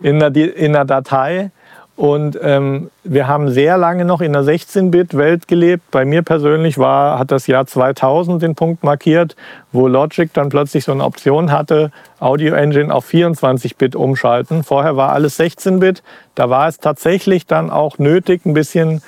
in 0.00 0.20
in 0.20 0.72
der 0.72 0.84
Datei. 0.84 1.50
Und 1.94 2.38
ähm, 2.42 2.90
wir 3.04 3.28
haben 3.28 3.50
sehr 3.50 3.76
lange 3.76 4.06
noch 4.06 4.22
in 4.22 4.32
der 4.32 4.42
16-Bit-Welt 4.42 5.46
gelebt. 5.46 5.90
Bei 5.90 6.06
mir 6.06 6.22
persönlich 6.22 6.78
war, 6.78 7.18
hat 7.18 7.30
das 7.30 7.46
Jahr 7.46 7.66
2000 7.66 8.42
den 8.42 8.54
Punkt 8.54 8.82
markiert, 8.82 9.36
wo 9.72 9.88
Logic 9.88 10.32
dann 10.32 10.48
plötzlich 10.48 10.84
so 10.84 10.92
eine 10.92 11.04
Option 11.04 11.52
hatte, 11.52 11.92
Audio 12.18 12.54
Engine 12.54 12.92
auf 12.92 13.06
24-Bit 13.10 13.94
umschalten. 13.94 14.64
Vorher 14.64 14.96
war 14.96 15.12
alles 15.12 15.38
16-Bit. 15.38 16.02
Da 16.34 16.48
war 16.48 16.66
es 16.66 16.78
tatsächlich 16.78 17.46
dann 17.46 17.68
auch 17.70 17.98
nötig, 17.98 18.46
ein 18.46 18.54
bisschen 18.54 19.02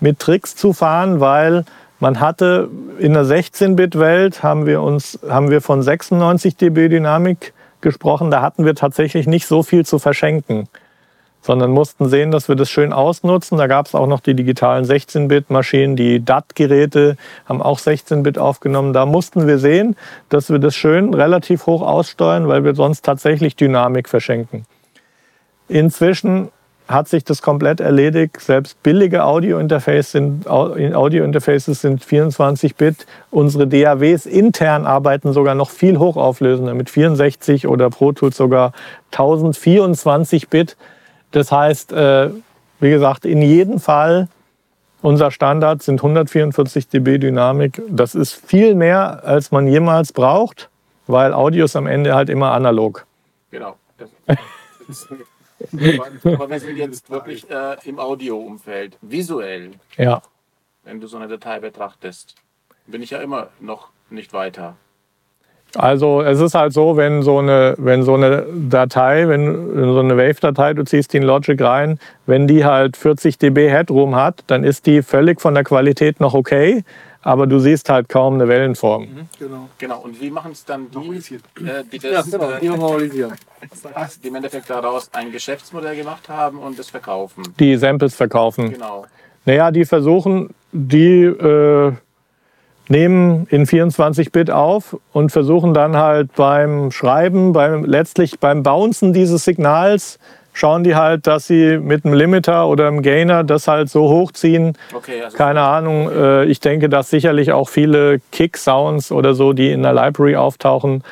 mit 0.00 0.18
Tricks 0.18 0.56
zu 0.56 0.72
fahren, 0.72 1.20
weil 1.20 1.64
man 2.00 2.18
hatte 2.18 2.68
in 2.98 3.14
der 3.14 3.24
16-Bit-Welt 3.24 4.42
haben 4.42 4.66
wir 4.66 4.82
uns 4.82 5.18
haben 5.26 5.50
wir 5.50 5.60
von 5.60 5.80
96 5.80 6.56
dB 6.56 6.88
Dynamik 6.88 7.54
gesprochen. 7.80 8.32
Da 8.32 8.42
hatten 8.42 8.64
wir 8.64 8.74
tatsächlich 8.74 9.28
nicht 9.28 9.46
so 9.46 9.62
viel 9.62 9.86
zu 9.86 10.00
verschenken 10.00 10.68
sondern 11.46 11.70
mussten 11.70 12.08
sehen, 12.08 12.32
dass 12.32 12.48
wir 12.48 12.56
das 12.56 12.68
schön 12.68 12.92
ausnutzen. 12.92 13.56
Da 13.56 13.68
gab 13.68 13.86
es 13.86 13.94
auch 13.94 14.08
noch 14.08 14.20
die 14.20 14.34
digitalen 14.34 14.84
16-Bit-Maschinen, 14.84 15.94
die 15.94 16.24
DAT-Geräte 16.24 17.16
haben 17.46 17.62
auch 17.62 17.78
16-Bit 17.78 18.36
aufgenommen. 18.36 18.92
Da 18.92 19.06
mussten 19.06 19.46
wir 19.46 19.58
sehen, 19.58 19.94
dass 20.28 20.50
wir 20.50 20.58
das 20.58 20.74
schön 20.74 21.14
relativ 21.14 21.66
hoch 21.66 21.82
aussteuern, 21.82 22.48
weil 22.48 22.64
wir 22.64 22.74
sonst 22.74 23.04
tatsächlich 23.04 23.54
Dynamik 23.54 24.08
verschenken. 24.08 24.66
Inzwischen 25.68 26.48
hat 26.88 27.08
sich 27.08 27.24
das 27.24 27.42
komplett 27.42 27.80
erledigt. 27.80 28.40
Selbst 28.40 28.82
billige 28.82 29.24
Audio-Interfaces 29.24 30.12
sind, 30.12 30.48
Audio 30.48 31.24
sind 31.24 32.04
24-Bit. 32.04 33.06
Unsere 33.30 33.66
DAWs 33.66 34.26
intern 34.26 34.86
arbeiten 34.86 35.32
sogar 35.32 35.54
noch 35.54 35.70
viel 35.70 35.98
hochauflösender 35.98 36.74
mit 36.74 36.90
64 36.90 37.66
oder 37.66 37.90
Pro 37.90 38.12
Tools 38.12 38.36
sogar 38.36 38.72
1024 39.12 40.48
Bit. 40.48 40.76
Das 41.30 41.52
heißt, 41.52 41.92
äh, 41.92 42.30
wie 42.80 42.90
gesagt, 42.90 43.24
in 43.24 43.42
jedem 43.42 43.80
Fall 43.80 44.28
unser 45.02 45.30
Standard 45.30 45.82
sind 45.82 46.00
144 46.00 46.88
dB 46.88 47.18
Dynamik. 47.18 47.80
Das 47.88 48.14
ist 48.14 48.32
viel 48.32 48.74
mehr, 48.74 49.22
als 49.24 49.52
man 49.52 49.68
jemals 49.68 50.12
braucht, 50.12 50.68
weil 51.06 51.32
Audio 51.32 51.66
ist 51.66 51.76
am 51.76 51.86
Ende 51.86 52.14
halt 52.14 52.28
immer 52.28 52.52
analog. 52.52 53.06
Genau. 53.50 53.76
Aber 56.24 56.50
wir 56.50 56.60
sind 56.60 56.76
jetzt 56.76 57.08
wirklich 57.10 57.48
äh, 57.50 57.76
im 57.84 57.98
Audio-Umfeld, 57.98 58.98
visuell. 59.00 59.70
Ja. 59.96 60.22
Wenn 60.84 61.00
du 61.00 61.06
so 61.06 61.16
eine 61.16 61.28
Datei 61.28 61.60
betrachtest, 61.60 62.34
bin 62.86 63.02
ich 63.02 63.10
ja 63.10 63.18
immer 63.18 63.48
noch 63.60 63.90
nicht 64.10 64.32
weiter. 64.32 64.76
Also 65.76 66.22
es 66.22 66.40
ist 66.40 66.54
halt 66.54 66.72
so, 66.72 66.96
wenn 66.96 67.22
so 67.22 67.38
eine, 67.38 67.74
wenn 67.78 68.02
so 68.02 68.14
eine 68.14 68.46
Datei, 68.68 69.28
wenn 69.28 69.92
so 69.92 70.00
eine 70.00 70.16
Wave-Datei, 70.16 70.74
du 70.74 70.84
ziehst 70.84 71.12
die 71.12 71.18
in 71.18 71.22
Logic 71.22 71.60
rein, 71.60 71.98
wenn 72.26 72.46
die 72.46 72.64
halt 72.64 72.96
40 72.96 73.38
dB 73.38 73.68
Headroom 73.68 74.16
hat, 74.16 74.44
dann 74.46 74.64
ist 74.64 74.86
die 74.86 75.02
völlig 75.02 75.40
von 75.40 75.54
der 75.54 75.64
Qualität 75.64 76.20
noch 76.20 76.34
okay, 76.34 76.82
aber 77.22 77.48
du 77.48 77.58
siehst 77.58 77.88
halt 77.88 78.08
kaum 78.08 78.34
eine 78.34 78.46
Wellenform. 78.46 79.02
Mhm, 79.02 79.28
genau. 79.38 79.68
genau. 79.78 79.98
Und 80.00 80.20
wie 80.20 80.30
machen 80.30 80.52
es 80.52 80.64
dann 80.64 80.86
die, 80.90 81.34
äh, 81.64 81.82
die 81.90 81.98
das, 81.98 82.30
ja, 82.30 82.38
genau. 82.60 82.98
die, 82.98 83.20
äh, 83.20 83.28
die 84.22 84.28
im 84.28 84.34
Endeffekt 84.36 84.70
daraus 84.70 85.10
ein 85.12 85.32
Geschäftsmodell 85.32 85.96
gemacht 85.96 86.28
haben 86.28 86.58
und 86.58 86.78
es 86.78 86.88
verkaufen? 86.88 87.42
Die 87.58 87.76
Samples 87.76 88.14
verkaufen. 88.14 88.70
Genau. 88.70 89.06
Naja, 89.44 89.72
die 89.72 89.84
versuchen, 89.84 90.50
die 90.70 91.24
äh, 91.24 91.92
nehmen 92.88 93.46
in 93.50 93.66
24-Bit 93.66 94.50
auf 94.50 94.96
und 95.12 95.32
versuchen 95.32 95.74
dann 95.74 95.96
halt 95.96 96.34
beim 96.34 96.90
Schreiben, 96.90 97.52
beim, 97.52 97.84
letztlich 97.84 98.38
beim 98.38 98.62
Bouncen 98.62 99.12
dieses 99.12 99.44
Signals, 99.44 100.18
schauen 100.52 100.84
die 100.84 100.94
halt, 100.94 101.26
dass 101.26 101.46
sie 101.46 101.78
mit 101.78 102.04
einem 102.04 102.14
Limiter 102.14 102.66
oder 102.66 102.88
einem 102.88 103.02
Gainer 103.02 103.44
das 103.44 103.68
halt 103.68 103.90
so 103.90 104.08
hochziehen. 104.08 104.76
Okay, 104.94 105.22
also 105.22 105.36
Keine 105.36 105.60
Ahnung, 105.60 106.10
äh, 106.10 106.44
ich 106.46 106.60
denke, 106.60 106.88
dass 106.88 107.10
sicherlich 107.10 107.52
auch 107.52 107.68
viele 107.68 108.20
Kick-Sounds 108.32 109.12
oder 109.12 109.34
so, 109.34 109.52
die 109.52 109.70
in 109.70 109.82
der 109.82 109.92
Library 109.92 110.36
auftauchen, 110.36 111.02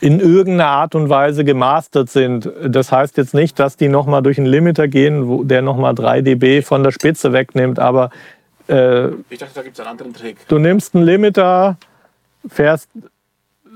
in 0.00 0.20
irgendeiner 0.20 0.70
Art 0.70 0.94
und 0.94 1.08
Weise 1.08 1.44
gemastert 1.44 2.10
sind. 2.10 2.48
Das 2.64 2.92
heißt 2.92 3.16
jetzt 3.16 3.34
nicht, 3.34 3.58
dass 3.58 3.76
die 3.76 3.88
nochmal 3.88 4.22
durch 4.22 4.38
einen 4.38 4.46
Limiter 4.46 4.86
gehen, 4.86 5.48
der 5.48 5.62
nochmal 5.62 5.94
3 5.94 6.20
dB 6.20 6.62
von 6.62 6.84
der 6.84 6.92
Spitze 6.92 7.32
wegnimmt, 7.32 7.78
aber 7.78 8.10
äh, 8.68 9.08
ich 9.30 9.38
dachte, 9.38 9.54
da 9.54 9.62
gibt 9.62 9.74
es 9.74 9.80
einen 9.80 9.90
anderen 9.90 10.14
Trick. 10.14 10.36
Du 10.48 10.58
nimmst 10.58 10.94
einen 10.94 11.04
Limiter, 11.04 11.76
fährst 12.48 12.88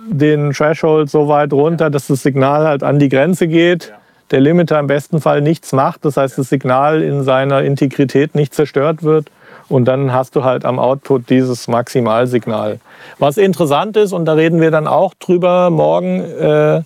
den 0.07 0.53
Threshold 0.53 1.11
so 1.11 1.29
weit 1.29 1.53
runter, 1.53 1.87
ja. 1.87 1.91
dass 1.91 2.09
das 2.09 2.23
Signal 2.23 2.67
halt 2.67 2.83
an 2.83 2.99
die 2.99 3.09
Grenze 3.09 3.49
geht. 3.49 3.89
Ja. 3.89 3.99
Der 4.31 4.41
Limiter 4.41 4.79
im 4.79 4.87
besten 4.87 5.21
Fall 5.21 5.43
nichts 5.43 5.73
macht, 5.73 6.05
das 6.05 6.17
heißt, 6.17 6.39
das 6.39 6.49
Signal 6.49 7.03
in 7.03 7.23
seiner 7.23 7.63
Integrität 7.63 8.35
nicht 8.35 8.55
zerstört 8.55 9.03
wird. 9.03 9.31
Und 9.69 9.87
dann 9.87 10.13
hast 10.13 10.37
du 10.37 10.45
halt 10.45 10.65
am 10.65 10.79
Output 10.79 11.31
dieses 11.31 11.69
Maximalsignal. 11.69 12.81
Was 13.19 13.37
interessant 13.37 13.97
ist, 13.97 14.13
und 14.13 14.25
da 14.25 14.35
reden 14.35 14.61
wir 14.61 14.71
dann 14.71 14.87
auch 14.87 15.15
drüber 15.15 15.71
morgen 15.71 16.21
äh, 16.21 16.83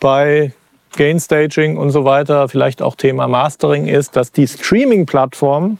bei 0.00 0.52
Gain 0.96 1.20
Staging 1.20 1.76
und 1.76 1.90
so 1.90 2.04
weiter, 2.04 2.48
vielleicht 2.48 2.80
auch 2.80 2.96
Thema 2.96 3.28
Mastering 3.28 3.86
ist, 3.86 4.16
dass 4.16 4.32
die 4.32 4.46
Streaming-Plattformen 4.46 5.78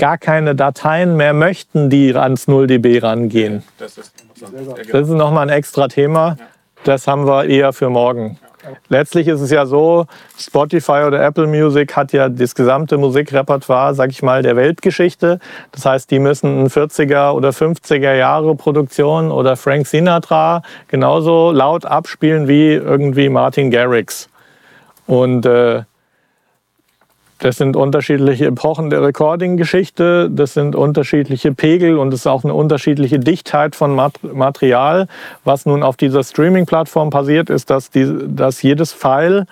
gar 0.00 0.18
keine 0.18 0.56
Dateien 0.56 1.16
mehr 1.16 1.32
möchten, 1.32 1.90
die 1.90 2.16
ans 2.16 2.48
0 2.48 2.66
dB 2.66 2.98
rangehen. 2.98 3.62
Das 3.78 3.96
ist, 3.98 4.12
das 4.90 5.08
ist 5.08 5.14
nochmal 5.14 5.48
ein 5.48 5.56
extra 5.56 5.86
Thema. 5.86 6.36
Das 6.82 7.06
haben 7.06 7.26
wir 7.26 7.44
eher 7.44 7.72
für 7.72 7.90
morgen. 7.90 8.40
Letztlich 8.88 9.28
ist 9.28 9.40
es 9.40 9.50
ja 9.50 9.64
so, 9.66 10.06
Spotify 10.38 11.04
oder 11.06 11.22
Apple 11.22 11.46
Music 11.46 11.96
hat 11.96 12.12
ja 12.12 12.28
das 12.28 12.54
gesamte 12.54 12.98
Musikrepertoire, 12.98 13.94
sag 13.94 14.10
ich 14.10 14.22
mal, 14.22 14.42
der 14.42 14.56
Weltgeschichte. 14.56 15.38
Das 15.72 15.86
heißt, 15.86 16.10
die 16.10 16.18
müssen 16.18 16.64
ein 16.64 16.68
40er 16.68 17.32
oder 17.32 17.50
50er 17.50 18.14
Jahre 18.14 18.54
Produktion 18.56 19.30
oder 19.30 19.56
Frank 19.56 19.86
Sinatra 19.86 20.62
genauso 20.88 21.52
laut 21.52 21.86
abspielen 21.86 22.48
wie 22.48 22.72
irgendwie 22.72 23.28
Martin 23.28 23.70
Garrix. 23.70 24.28
Und 25.06 25.46
äh, 25.46 25.82
das 27.40 27.56
sind 27.56 27.74
unterschiedliche 27.74 28.46
Epochen 28.46 28.90
der 28.90 29.02
Recording-Geschichte, 29.02 30.30
das 30.30 30.54
sind 30.54 30.76
unterschiedliche 30.76 31.52
Pegel 31.52 31.98
und 31.98 32.12
es 32.12 32.20
ist 32.20 32.26
auch 32.26 32.44
eine 32.44 32.54
unterschiedliche 32.54 33.18
Dichtheit 33.18 33.74
von 33.74 33.94
Material. 33.94 35.06
Was 35.44 35.64
nun 35.64 35.82
auf 35.82 35.96
dieser 35.96 36.22
Streaming-Plattform 36.22 37.08
passiert, 37.10 37.48
ist, 37.48 37.70
dass, 37.70 37.90
die, 37.90 38.06
dass 38.28 38.62
jedes 38.62 38.92
File, 38.92 39.46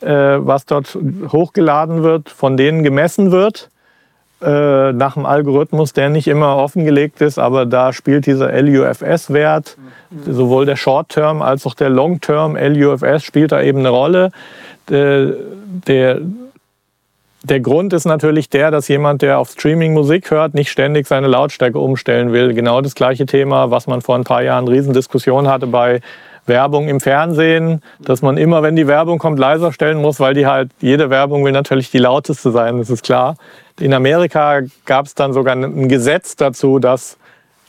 äh, 0.00 0.08
was 0.08 0.66
dort 0.66 0.96
hochgeladen 1.32 2.02
wird, 2.02 2.28
von 2.28 2.58
denen 2.58 2.82
gemessen 2.82 3.32
wird 3.32 3.70
äh, 4.42 4.92
nach 4.92 5.16
einem 5.16 5.24
Algorithmus, 5.24 5.94
der 5.94 6.10
nicht 6.10 6.28
immer 6.28 6.56
offengelegt 6.56 7.22
ist, 7.22 7.38
aber 7.38 7.64
da 7.64 7.94
spielt 7.94 8.26
dieser 8.26 8.60
LUFS-Wert, 8.60 9.78
mhm. 10.10 10.32
sowohl 10.34 10.66
der 10.66 10.76
Short-Term 10.76 11.40
als 11.40 11.64
auch 11.64 11.74
der 11.74 11.88
Long-Term 11.88 12.56
LUFS 12.56 13.24
spielt 13.24 13.52
da 13.52 13.62
eben 13.62 13.78
eine 13.78 13.88
Rolle. 13.88 14.32
Der, 14.88 15.32
der 15.86 16.20
der 17.44 17.60
Grund 17.60 17.92
ist 17.92 18.04
natürlich 18.04 18.48
der, 18.48 18.70
dass 18.70 18.88
jemand, 18.88 19.22
der 19.22 19.38
auf 19.38 19.50
Streaming 19.50 19.92
Musik 19.92 20.30
hört, 20.30 20.54
nicht 20.54 20.70
ständig 20.70 21.06
seine 21.06 21.26
Lautstärke 21.26 21.78
umstellen 21.78 22.32
will. 22.32 22.54
Genau 22.54 22.80
das 22.80 22.94
gleiche 22.94 23.26
Thema, 23.26 23.70
was 23.70 23.86
man 23.86 24.00
vor 24.00 24.14
ein 24.14 24.24
paar 24.24 24.42
Jahren 24.42 24.68
Riesendiskussion 24.68 25.48
hatte 25.48 25.66
bei 25.66 26.00
Werbung 26.46 26.88
im 26.88 27.00
Fernsehen, 27.00 27.82
dass 28.00 28.22
man 28.22 28.36
immer, 28.36 28.62
wenn 28.62 28.76
die 28.76 28.86
Werbung 28.86 29.18
kommt, 29.18 29.38
leiser 29.38 29.72
stellen 29.72 30.00
muss, 30.00 30.18
weil 30.18 30.34
die 30.34 30.46
halt, 30.46 30.70
jede 30.80 31.08
Werbung 31.10 31.44
will 31.44 31.52
natürlich 31.52 31.90
die 31.90 31.98
lauteste 31.98 32.50
sein, 32.50 32.78
das 32.78 32.90
ist 32.90 33.04
klar. 33.04 33.36
In 33.80 33.94
Amerika 33.94 34.60
gab 34.84 35.06
es 35.06 35.14
dann 35.14 35.32
sogar 35.32 35.54
ein 35.54 35.88
Gesetz 35.88 36.36
dazu, 36.36 36.78
dass 36.78 37.16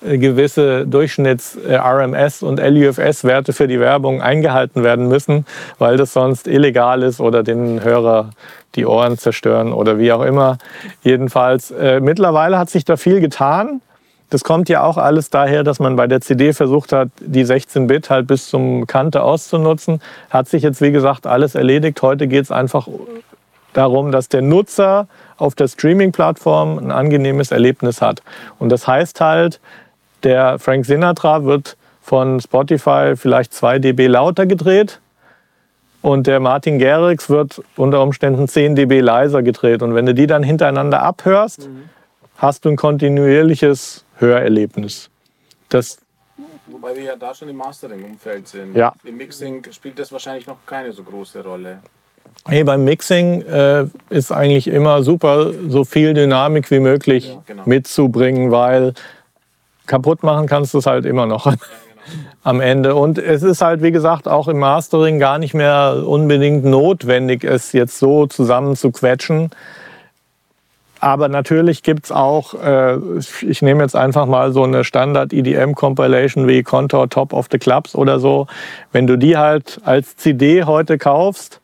gewisse 0.04 0.86
Durchschnitts-RMS- 0.86 2.44
äh, 2.44 2.46
und 2.46 2.60
LUFS-Werte 2.60 3.54
für 3.54 3.68
die 3.68 3.80
Werbung 3.80 4.22
eingehalten 4.22 4.84
werden 4.84 5.08
müssen, 5.08 5.46
weil 5.80 5.98
das 5.98 6.14
sonst 6.14 6.48
illegal 6.48 7.04
ist 7.04 7.20
oder 7.20 7.44
den 7.44 7.84
Hörer 7.84 8.32
die 8.76 8.86
Ohren 8.86 9.18
zerstören 9.18 9.72
oder 9.72 10.00
wie 10.00 10.12
auch 10.12 10.24
immer. 10.24 10.58
Jedenfalls, 11.04 11.72
äh, 11.72 12.00
mittlerweile 12.00 12.58
hat 12.58 12.70
sich 12.70 12.86
da 12.86 12.98
viel 12.98 13.20
getan. 13.20 13.82
Das 14.30 14.44
kommt 14.44 14.68
ja 14.68 14.82
auch 14.84 14.98
alles 14.98 15.30
daher, 15.30 15.64
dass 15.64 15.80
man 15.80 15.96
bei 15.96 16.08
der 16.08 16.22
CD 16.22 16.54
versucht 16.54 16.92
hat, 16.92 17.10
die 17.20 17.46
16-Bit 17.46 18.10
halt 18.10 18.26
bis 18.26 18.50
zum 18.50 18.88
Kante 18.88 19.22
auszunutzen. 19.22 20.02
Hat 20.32 20.50
sich 20.50 20.64
jetzt, 20.64 20.82
wie 20.82 20.92
gesagt, 20.92 21.28
alles 21.28 21.54
erledigt. 21.54 22.02
Heute 22.02 22.28
geht 22.28 22.46
es 22.46 22.52
einfach 22.52 22.88
darum, 23.74 24.12
dass 24.12 24.30
der 24.30 24.42
Nutzer 24.42 25.08
auf 25.38 25.54
der 25.56 25.68
Streaming-Plattform 25.68 26.80
ein 26.80 26.92
angenehmes 26.92 27.52
Erlebnis 27.52 28.02
hat. 28.02 28.24
Und 28.58 28.70
das 28.70 28.88
heißt 28.88 29.22
halt, 29.22 29.60
der 30.24 30.60
Frank 30.60 30.86
Sinatra 30.86 31.44
wird 31.44 31.78
von 32.02 32.40
Spotify 32.40 33.14
vielleicht 33.16 33.54
2 33.54 33.80
dB 33.80 34.08
lauter 34.08 34.46
gedreht 34.46 35.00
und 36.02 36.28
der 36.28 36.40
Martin 36.40 36.80
Garrix 36.80 37.30
wird 37.30 37.62
unter 37.78 38.02
Umständen 38.02 38.48
10 38.48 38.76
dB 38.76 39.00
leiser 39.00 39.42
gedreht. 39.42 39.82
Und 39.82 39.96
wenn 39.96 40.06
du 40.06 40.14
die 40.14 40.28
dann 40.28 40.44
hintereinander 40.44 41.02
abhörst, 41.02 41.68
mhm. 41.70 41.90
hast 42.38 42.66
du 42.66 42.70
ein 42.70 42.76
kontinuierliches 42.76 44.04
Hörerlebnis. 44.18 45.10
Das 45.70 46.00
Wobei 46.68 46.96
wir 46.96 47.04
ja 47.04 47.16
da 47.16 47.34
schon 47.34 47.48
im 47.50 47.56
Mastering-Umfeld 47.58 48.48
sind. 48.48 48.76
Ja. 48.76 48.94
Im 49.06 49.16
Mixing 49.16 49.64
spielt 49.72 50.00
das 50.00 50.12
wahrscheinlich 50.12 50.48
noch 50.48 50.58
keine 50.66 50.92
so 50.92 51.04
große 51.04 51.44
Rolle. 51.44 51.80
Hey, 52.46 52.64
beim 52.64 52.84
Mixing 52.84 53.42
äh, 53.44 53.86
ist 54.10 54.32
eigentlich 54.32 54.68
immer 54.68 55.04
super, 55.04 55.54
so 55.70 55.86
viel 55.86 56.14
Dynamik 56.14 56.70
wie 56.72 56.80
möglich 56.80 57.30
ja, 57.30 57.44
genau. 57.46 57.64
mitzubringen, 57.66 58.52
weil 58.52 58.94
kaputt 59.94 60.24
machen 60.24 60.48
kannst 60.48 60.74
du 60.74 60.80
es 60.80 60.88
halt 60.88 61.06
immer 61.06 61.28
noch. 61.28 61.46
Ja, 61.46 61.54
am 62.44 62.62
Ende. 62.62 62.96
Und 62.96 63.20
es 63.20 63.44
ist 63.44 63.62
halt, 63.62 63.84
wie 63.84 63.92
gesagt, 63.92 64.28
auch 64.28 64.48
im 64.48 64.58
Mastering 64.58 65.20
gar 65.20 65.38
nicht 65.38 65.54
mehr 65.54 66.04
unbedingt 66.06 66.66
notwendig, 66.66 67.44
es 67.44 67.74
jetzt 67.74 68.00
so 68.00 68.26
zusammen 68.26 68.76
zu 68.76 68.92
quetschen. 68.92 69.52
Aber 71.00 71.28
natürlich 71.28 71.84
gibt 71.84 72.06
es 72.06 72.12
auch, 72.12 72.56
äh, 72.56 72.98
ich 73.42 73.62
nehme 73.62 73.84
jetzt 73.84 73.96
einfach 73.96 74.26
mal 74.26 74.52
so 74.52 74.64
eine 74.64 74.84
Standard-EDM-Compilation 74.84 76.48
wie 76.48 76.64
Contour 76.64 77.10
Top 77.10 77.32
of 77.32 77.48
the 77.52 77.60
Clubs 77.60 77.94
oder 77.96 78.20
so. 78.20 78.48
Wenn 78.92 79.06
du 79.06 79.18
die 79.18 79.38
halt 79.38 79.80
als 79.86 80.18
CD 80.18 80.64
heute 80.64 80.98
kaufst, 80.98 81.62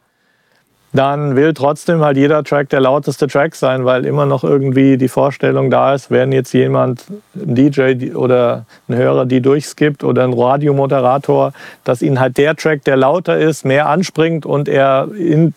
dann 0.92 1.36
will 1.36 1.54
trotzdem 1.54 2.02
halt 2.02 2.18
jeder 2.18 2.44
Track 2.44 2.70
der 2.70 2.82
lauteste 2.82 3.28
Track 3.28 3.56
sein, 3.56 3.86
weil 3.86 4.06
immer 4.06 4.26
noch 4.26 4.44
irgendwie 4.44 4.98
die 4.98 5.08
Vorstellung 5.08 5.70
da 5.70 5.94
ist, 5.94 6.10
wenn 6.10 6.32
jetzt 6.32 6.54
jemand, 6.54 7.06
ein 7.36 7.56
DJ 7.56 8.14
oder 8.16 8.66
ein 8.88 8.96
Hörer, 8.96 9.26
die 9.26 9.42
durchskippt 9.42 10.04
oder 10.04 10.24
ein 10.24 10.34
Radiomoderator, 10.34 11.54
dass 11.84 12.02
ihn 12.02 12.20
halt 12.20 12.38
der 12.38 12.56
Track, 12.56 12.84
der 12.86 12.98
lauter 12.98 13.38
ist, 13.38 13.66
mehr 13.66 13.88
anspringt 13.88 14.46
und 14.46 14.68
er 14.68 15.10
in, 15.16 15.54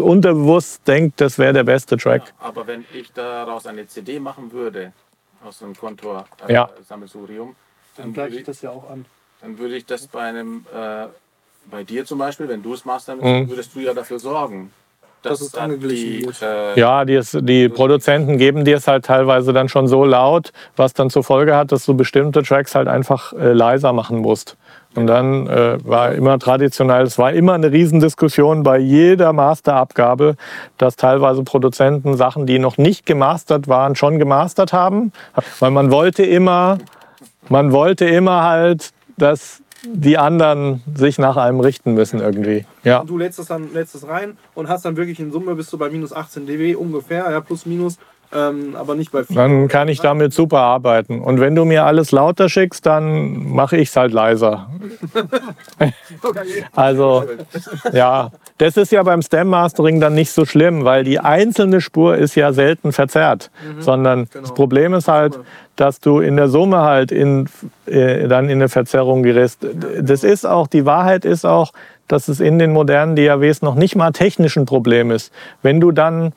unterbewusst 0.00 0.86
denkt, 0.88 1.20
das 1.20 1.38
wäre 1.38 1.52
der 1.52 1.64
beste 1.64 1.96
Track. 1.96 2.22
Ja, 2.26 2.48
aber 2.48 2.66
wenn 2.66 2.84
ich 2.94 3.12
daraus 3.12 3.66
eine 3.66 3.86
CD 3.86 4.18
machen 4.18 4.52
würde, 4.52 4.92
aus 5.44 5.62
einem 5.62 5.74
Kontor-Sammelsurium, 5.74 7.48
äh, 7.48 7.52
ja. 7.52 7.56
dann, 7.96 8.12
gleiche 8.12 8.36
ich 8.36 8.44
das 8.44 8.62
ja 8.62 8.70
auch 8.70 8.90
an. 8.90 9.04
Dann 9.40 9.58
würde 9.58 9.76
ich 9.76 9.86
das 9.86 10.06
bei 10.06 10.20
einem 10.20 10.66
äh, 10.74 11.06
bei 11.70 11.84
dir 11.84 12.04
zum 12.04 12.18
Beispiel, 12.18 12.48
wenn 12.48 12.62
du 12.62 12.74
es 12.74 12.84
machst, 12.84 13.08
dann 13.08 13.18
mhm. 13.18 13.48
würdest 13.48 13.74
du 13.74 13.80
ja 13.80 13.94
dafür 13.94 14.18
sorgen, 14.18 14.70
dass 15.22 15.40
es 15.40 15.54
angeglichen 15.54 16.26
wird. 16.26 16.42
Äh, 16.42 16.78
ja, 16.78 17.04
die, 17.04 17.20
die 17.42 17.68
Produzenten 17.68 18.38
geben 18.38 18.64
dir 18.64 18.76
es 18.76 18.88
halt 18.88 19.04
teilweise 19.04 19.52
dann 19.52 19.68
schon 19.68 19.86
so 19.86 20.04
laut, 20.04 20.52
was 20.76 20.94
dann 20.94 21.10
zur 21.10 21.24
Folge 21.24 21.54
hat, 21.56 21.72
dass 21.72 21.84
du 21.84 21.94
bestimmte 21.94 22.42
Tracks 22.42 22.74
halt 22.74 22.88
einfach 22.88 23.32
äh, 23.32 23.52
leiser 23.52 23.92
machen 23.92 24.18
musst. 24.18 24.56
Und 24.96 25.06
dann 25.06 25.46
äh, 25.46 25.78
war 25.84 26.12
immer 26.12 26.38
traditionell, 26.40 27.04
es 27.04 27.16
war 27.16 27.32
immer 27.32 27.52
eine 27.52 27.70
Riesendiskussion 27.70 28.64
bei 28.64 28.78
jeder 28.78 29.32
Masterabgabe, 29.32 30.34
dass 30.78 30.96
teilweise 30.96 31.44
Produzenten 31.44 32.16
Sachen, 32.16 32.44
die 32.46 32.58
noch 32.58 32.76
nicht 32.76 33.06
gemastert 33.06 33.68
waren, 33.68 33.94
schon 33.94 34.18
gemastert 34.18 34.72
haben. 34.72 35.12
Weil 35.60 35.70
man 35.70 35.92
wollte 35.92 36.24
immer, 36.24 36.78
man 37.48 37.70
wollte 37.70 38.04
immer 38.06 38.42
halt, 38.42 38.90
dass 39.16 39.62
die 39.84 40.18
anderen 40.18 40.82
sich 40.94 41.18
nach 41.18 41.36
einem 41.36 41.60
richten 41.60 41.94
müssen 41.94 42.20
irgendwie. 42.20 42.64
Ja. 42.84 43.00
Und 43.00 43.10
du 43.10 43.18
lädst 43.18 43.38
das 43.38 43.46
dann 43.46 43.72
lädst 43.72 43.94
das 43.94 44.06
rein 44.06 44.36
und 44.54 44.68
hast 44.68 44.84
dann 44.84 44.96
wirklich 44.96 45.20
in 45.20 45.32
Summe 45.32 45.54
bist 45.54 45.72
du 45.72 45.78
bei 45.78 45.90
minus 45.90 46.12
18 46.12 46.46
dB 46.46 46.74
ungefähr, 46.74 47.30
ja, 47.30 47.40
plus 47.40 47.66
minus. 47.66 47.98
Ähm, 48.32 48.76
aber 48.76 48.94
nicht 48.94 49.10
bei 49.10 49.24
viel. 49.24 49.34
Dann 49.34 49.66
kann 49.66 49.88
ich 49.88 50.00
damit 50.00 50.32
super 50.32 50.58
arbeiten. 50.58 51.20
Und 51.20 51.40
wenn 51.40 51.56
du 51.56 51.64
mir 51.64 51.84
alles 51.84 52.12
lauter 52.12 52.48
schickst, 52.48 52.86
dann 52.86 53.50
mache 53.52 53.76
ich 53.76 53.88
es 53.88 53.96
halt 53.96 54.12
leiser. 54.12 54.70
also, 56.76 57.24
ja, 57.92 58.30
das 58.58 58.76
ist 58.76 58.92
ja 58.92 59.02
beim 59.02 59.22
Stem 59.22 59.48
Mastering 59.48 60.00
dann 60.00 60.14
nicht 60.14 60.30
so 60.30 60.44
schlimm, 60.44 60.84
weil 60.84 61.02
die 61.02 61.18
einzelne 61.18 61.80
Spur 61.80 62.16
ist 62.16 62.36
ja 62.36 62.52
selten 62.52 62.92
verzerrt, 62.92 63.50
mhm, 63.64 63.82
sondern 63.82 64.26
genau. 64.26 64.42
das 64.42 64.54
Problem 64.54 64.94
ist 64.94 65.08
halt, 65.08 65.38
dass 65.74 65.98
du 65.98 66.20
in 66.20 66.36
der 66.36 66.48
Summe 66.48 66.82
halt 66.82 67.10
in, 67.10 67.48
äh, 67.86 68.28
dann 68.28 68.44
in 68.44 68.58
eine 68.58 68.68
Verzerrung 68.68 69.24
gerätst. 69.24 69.66
Das 70.00 70.22
ist 70.22 70.46
auch, 70.46 70.68
die 70.68 70.86
Wahrheit 70.86 71.24
ist 71.24 71.44
auch, 71.44 71.72
dass 72.06 72.28
es 72.28 72.38
in 72.38 72.60
den 72.60 72.72
modernen 72.72 73.16
DAWs 73.16 73.62
noch 73.62 73.74
nicht 73.74 73.96
mal 73.96 74.12
technisch 74.12 74.56
ein 74.56 74.66
Problem 74.66 75.10
ist. 75.10 75.32
Wenn 75.62 75.80
du 75.80 75.90
dann 75.90 76.32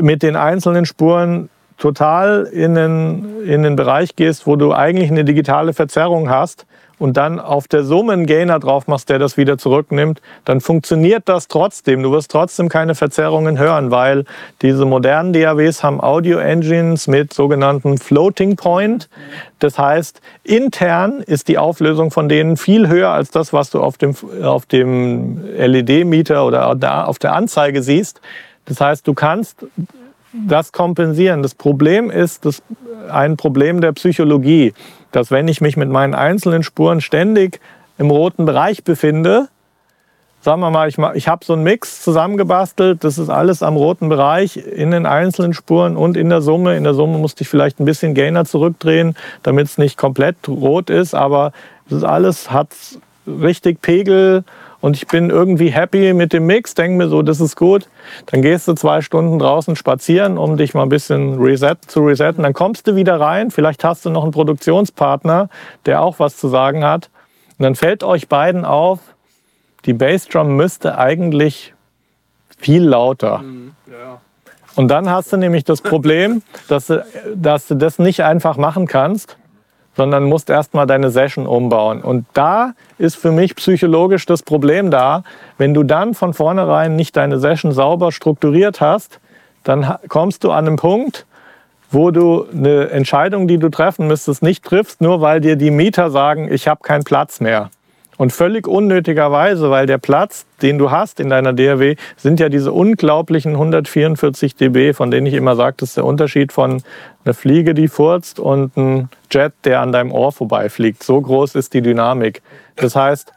mit 0.00 0.22
den 0.22 0.36
einzelnen 0.36 0.86
Spuren 0.86 1.48
total 1.78 2.44
in 2.52 2.74
den, 2.74 3.42
in 3.44 3.62
den 3.62 3.74
Bereich 3.74 4.14
gehst, 4.14 4.46
wo 4.46 4.56
du 4.56 4.72
eigentlich 4.72 5.10
eine 5.10 5.24
digitale 5.24 5.72
Verzerrung 5.72 6.28
hast 6.30 6.66
und 7.00 7.16
dann 7.16 7.40
auf 7.40 7.66
der 7.66 7.82
Summe 7.82 8.12
einen 8.12 8.26
Gainer 8.26 8.60
drauf 8.60 8.86
machst, 8.86 9.08
der 9.08 9.18
das 9.18 9.38
wieder 9.38 9.56
zurücknimmt, 9.56 10.20
dann 10.44 10.60
funktioniert 10.60 11.22
das 11.30 11.48
trotzdem. 11.48 12.02
Du 12.02 12.12
wirst 12.12 12.30
trotzdem 12.30 12.68
keine 12.68 12.94
Verzerrungen 12.94 13.58
hören, 13.58 13.90
weil 13.90 14.26
diese 14.60 14.84
modernen 14.84 15.32
DAWs 15.32 15.82
haben 15.82 16.00
Audio-Engines 16.00 17.08
mit 17.08 17.32
sogenannten 17.32 17.96
Floating 17.96 18.56
Point. 18.56 19.08
Das 19.58 19.78
heißt, 19.78 20.20
intern 20.44 21.22
ist 21.22 21.48
die 21.48 21.56
Auflösung 21.56 22.10
von 22.10 22.28
denen 22.28 22.58
viel 22.58 22.88
höher 22.88 23.08
als 23.08 23.30
das, 23.30 23.54
was 23.54 23.70
du 23.70 23.80
auf 23.80 23.96
dem, 23.96 24.14
auf 24.42 24.66
dem 24.66 25.42
LED-Meter 25.56 26.44
oder 26.44 26.68
auf 27.08 27.18
der 27.18 27.32
Anzeige 27.32 27.82
siehst. 27.82 28.20
Das 28.70 28.80
heißt, 28.80 29.06
du 29.08 29.14
kannst 29.14 29.66
das 30.32 30.70
kompensieren. 30.70 31.42
Das 31.42 31.56
Problem 31.56 32.08
ist 32.08 32.44
das, 32.44 32.62
ein 33.10 33.36
Problem 33.36 33.80
der 33.80 33.90
Psychologie, 33.92 34.74
dass 35.10 35.32
wenn 35.32 35.48
ich 35.48 35.60
mich 35.60 35.76
mit 35.76 35.88
meinen 35.88 36.14
einzelnen 36.14 36.62
Spuren 36.62 37.00
ständig 37.00 37.60
im 37.98 38.12
roten 38.12 38.44
Bereich 38.44 38.84
befinde, 38.84 39.48
sagen 40.40 40.60
wir 40.60 40.70
mal, 40.70 40.88
ich, 40.88 40.98
ich 41.14 41.26
habe 41.26 41.44
so 41.44 41.54
einen 41.54 41.64
Mix 41.64 42.00
zusammengebastelt, 42.04 43.02
das 43.02 43.18
ist 43.18 43.28
alles 43.28 43.64
am 43.64 43.74
roten 43.74 44.08
Bereich 44.08 44.56
in 44.56 44.92
den 44.92 45.04
einzelnen 45.04 45.52
Spuren 45.52 45.96
und 45.96 46.16
in 46.16 46.28
der 46.28 46.40
Summe. 46.40 46.76
In 46.76 46.84
der 46.84 46.94
Summe 46.94 47.18
musste 47.18 47.42
ich 47.42 47.48
vielleicht 47.48 47.80
ein 47.80 47.84
bisschen 47.86 48.14
Gainer 48.14 48.44
zurückdrehen, 48.44 49.16
damit 49.42 49.66
es 49.66 49.78
nicht 49.78 49.98
komplett 49.98 50.36
rot 50.46 50.90
ist, 50.90 51.12
aber 51.12 51.50
das 51.88 51.98
ist 51.98 52.04
alles 52.04 52.52
hat 52.52 52.68
richtig 53.26 53.82
Pegel 53.82 54.44
und 54.80 54.96
ich 54.96 55.06
bin 55.06 55.30
irgendwie 55.30 55.70
happy 55.70 56.14
mit 56.14 56.32
dem 56.32 56.46
Mix, 56.46 56.74
denke 56.74 56.96
mir 56.96 57.08
so, 57.08 57.22
das 57.22 57.40
ist 57.40 57.56
gut. 57.56 57.88
Dann 58.26 58.40
gehst 58.40 58.66
du 58.66 58.72
zwei 58.72 59.02
Stunden 59.02 59.38
draußen 59.38 59.76
spazieren, 59.76 60.38
um 60.38 60.56
dich 60.56 60.72
mal 60.72 60.84
ein 60.84 60.88
bisschen 60.88 61.40
reset, 61.40 61.76
zu 61.86 62.00
resetten. 62.00 62.42
Dann 62.42 62.54
kommst 62.54 62.86
du 62.86 62.96
wieder 62.96 63.20
rein. 63.20 63.50
Vielleicht 63.50 63.84
hast 63.84 64.06
du 64.06 64.10
noch 64.10 64.22
einen 64.22 64.32
Produktionspartner, 64.32 65.48
der 65.84 66.02
auch 66.02 66.18
was 66.18 66.36
zu 66.38 66.48
sagen 66.48 66.82
hat. 66.84 67.10
Und 67.58 67.64
dann 67.64 67.74
fällt 67.74 68.02
euch 68.02 68.28
beiden 68.28 68.64
auf, 68.64 69.00
die 69.84 69.92
Bassdrum 69.92 70.56
müsste 70.56 70.96
eigentlich 70.96 71.74
viel 72.58 72.82
lauter. 72.82 73.38
Mhm, 73.38 73.72
ja. 73.86 74.20
Und 74.76 74.88
dann 74.88 75.10
hast 75.10 75.32
du 75.32 75.36
nämlich 75.36 75.64
das 75.64 75.82
Problem, 75.82 76.42
dass 76.68 76.86
du, 76.86 77.04
dass 77.34 77.66
du 77.66 77.74
das 77.74 77.98
nicht 77.98 78.22
einfach 78.22 78.56
machen 78.56 78.86
kannst, 78.86 79.36
sondern 79.96 80.24
musst 80.24 80.50
erstmal 80.50 80.86
deine 80.86 81.10
Session 81.10 81.46
umbauen. 81.46 82.02
Und 82.02 82.26
da 82.32 82.72
ist 82.98 83.16
für 83.16 83.32
mich 83.32 83.56
psychologisch 83.56 84.26
das 84.26 84.42
Problem 84.42 84.90
da, 84.90 85.24
wenn 85.58 85.74
du 85.74 85.82
dann 85.82 86.14
von 86.14 86.34
vornherein 86.34 86.96
nicht 86.96 87.16
deine 87.16 87.38
Session 87.38 87.72
sauber 87.72 88.12
strukturiert 88.12 88.80
hast, 88.80 89.20
dann 89.64 89.96
kommst 90.08 90.44
du 90.44 90.52
an 90.52 90.66
einen 90.66 90.76
Punkt, 90.76 91.26
wo 91.90 92.10
du 92.10 92.46
eine 92.52 92.90
Entscheidung, 92.90 93.48
die 93.48 93.58
du 93.58 93.68
treffen 93.68 94.06
müsstest, 94.06 94.42
nicht 94.42 94.64
triffst, 94.64 95.00
nur 95.00 95.20
weil 95.20 95.40
dir 95.40 95.56
die 95.56 95.70
Mieter 95.70 96.10
sagen, 96.10 96.50
ich 96.50 96.68
habe 96.68 96.80
keinen 96.82 97.04
Platz 97.04 97.40
mehr. 97.40 97.70
Und 98.20 98.34
völlig 98.34 98.68
unnötigerweise, 98.68 99.70
weil 99.70 99.86
der 99.86 99.96
Platz, 99.96 100.44
den 100.60 100.76
du 100.76 100.90
hast 100.90 101.20
in 101.20 101.30
deiner 101.30 101.54
DRW, 101.54 101.96
sind 102.18 102.38
ja 102.38 102.50
diese 102.50 102.70
unglaublichen 102.70 103.52
144 103.52 104.56
dB, 104.56 104.92
von 104.92 105.10
denen 105.10 105.26
ich 105.26 105.32
immer 105.32 105.56
sage, 105.56 105.76
das 105.78 105.88
ist 105.88 105.96
der 105.96 106.04
Unterschied 106.04 106.52
von 106.52 106.82
einer 107.24 107.32
Fliege, 107.32 107.72
die 107.72 107.88
furzt 107.88 108.38
und 108.38 108.76
ein 108.76 109.08
Jet, 109.30 109.54
der 109.64 109.80
an 109.80 109.90
deinem 109.90 110.12
Ohr 110.12 110.32
vorbeifliegt. 110.32 111.02
So 111.02 111.18
groß 111.18 111.54
ist 111.54 111.72
die 111.72 111.80
Dynamik. 111.80 112.42
Das 112.76 112.94
heißt, 112.94 113.32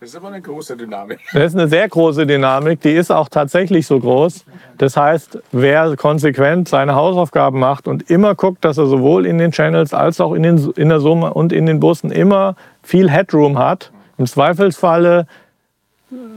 Das 0.00 0.10
ist 0.10 0.16
aber 0.16 0.28
eine 0.28 0.40
große 0.40 0.76
Dynamik. 0.76 1.20
Das 1.32 1.44
ist 1.44 1.54
eine 1.54 1.68
sehr 1.68 1.88
große 1.88 2.26
Dynamik, 2.26 2.80
die 2.80 2.92
ist 2.92 3.10
auch 3.10 3.28
tatsächlich 3.28 3.86
so 3.86 3.98
groß. 3.98 4.44
Das 4.78 4.96
heißt, 4.96 5.38
wer 5.52 5.96
konsequent 5.96 6.68
seine 6.68 6.94
Hausaufgaben 6.94 7.58
macht 7.58 7.86
und 7.88 8.10
immer 8.10 8.34
guckt, 8.34 8.64
dass 8.64 8.78
er 8.78 8.86
sowohl 8.86 9.26
in 9.26 9.38
den 9.38 9.52
Channels 9.52 9.94
als 9.94 10.20
auch 10.20 10.32
in, 10.32 10.42
den, 10.42 10.72
in 10.76 10.88
der 10.88 11.00
Summe 11.00 11.34
und 11.34 11.52
in 11.52 11.66
den 11.66 11.80
Bussen 11.80 12.10
immer 12.10 12.56
viel 12.82 13.10
Headroom 13.10 13.58
hat, 13.58 13.92
im 14.18 14.26
Zweifelsfalle 14.26 15.26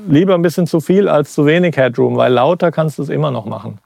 lieber 0.07 0.35
ein 0.35 0.41
bisschen 0.41 0.67
zu 0.67 0.79
viel 0.79 1.09
als 1.09 1.33
zu 1.33 1.45
wenig 1.45 1.75
Headroom, 1.75 2.15
weil 2.17 2.31
lauter 2.31 2.71
kannst 2.71 2.97
du 2.97 3.03
es 3.03 3.09
immer 3.09 3.31
noch 3.31 3.45
machen 3.45 3.79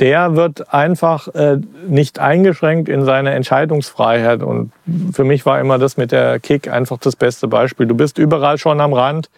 der 0.00 0.36
wird 0.36 0.72
einfach 0.72 1.28
äh, 1.28 1.58
nicht 1.86 2.18
eingeschränkt 2.18 2.88
in 2.88 3.04
seine 3.04 3.32
Entscheidungsfreiheit. 3.32 4.42
Und 4.42 4.72
für 5.12 5.24
mich 5.24 5.46
war 5.46 5.60
immer 5.60 5.78
das 5.78 5.96
mit 5.96 6.12
der 6.12 6.40
Kick 6.40 6.68
einfach 6.68 6.98
das 6.98 7.16
beste 7.16 7.48
Beispiel. 7.48 7.86
Du 7.86 7.94
bist 7.94 8.18
überall 8.18 8.58
schon 8.58 8.80
am 8.80 8.92
Rand, 8.92 9.30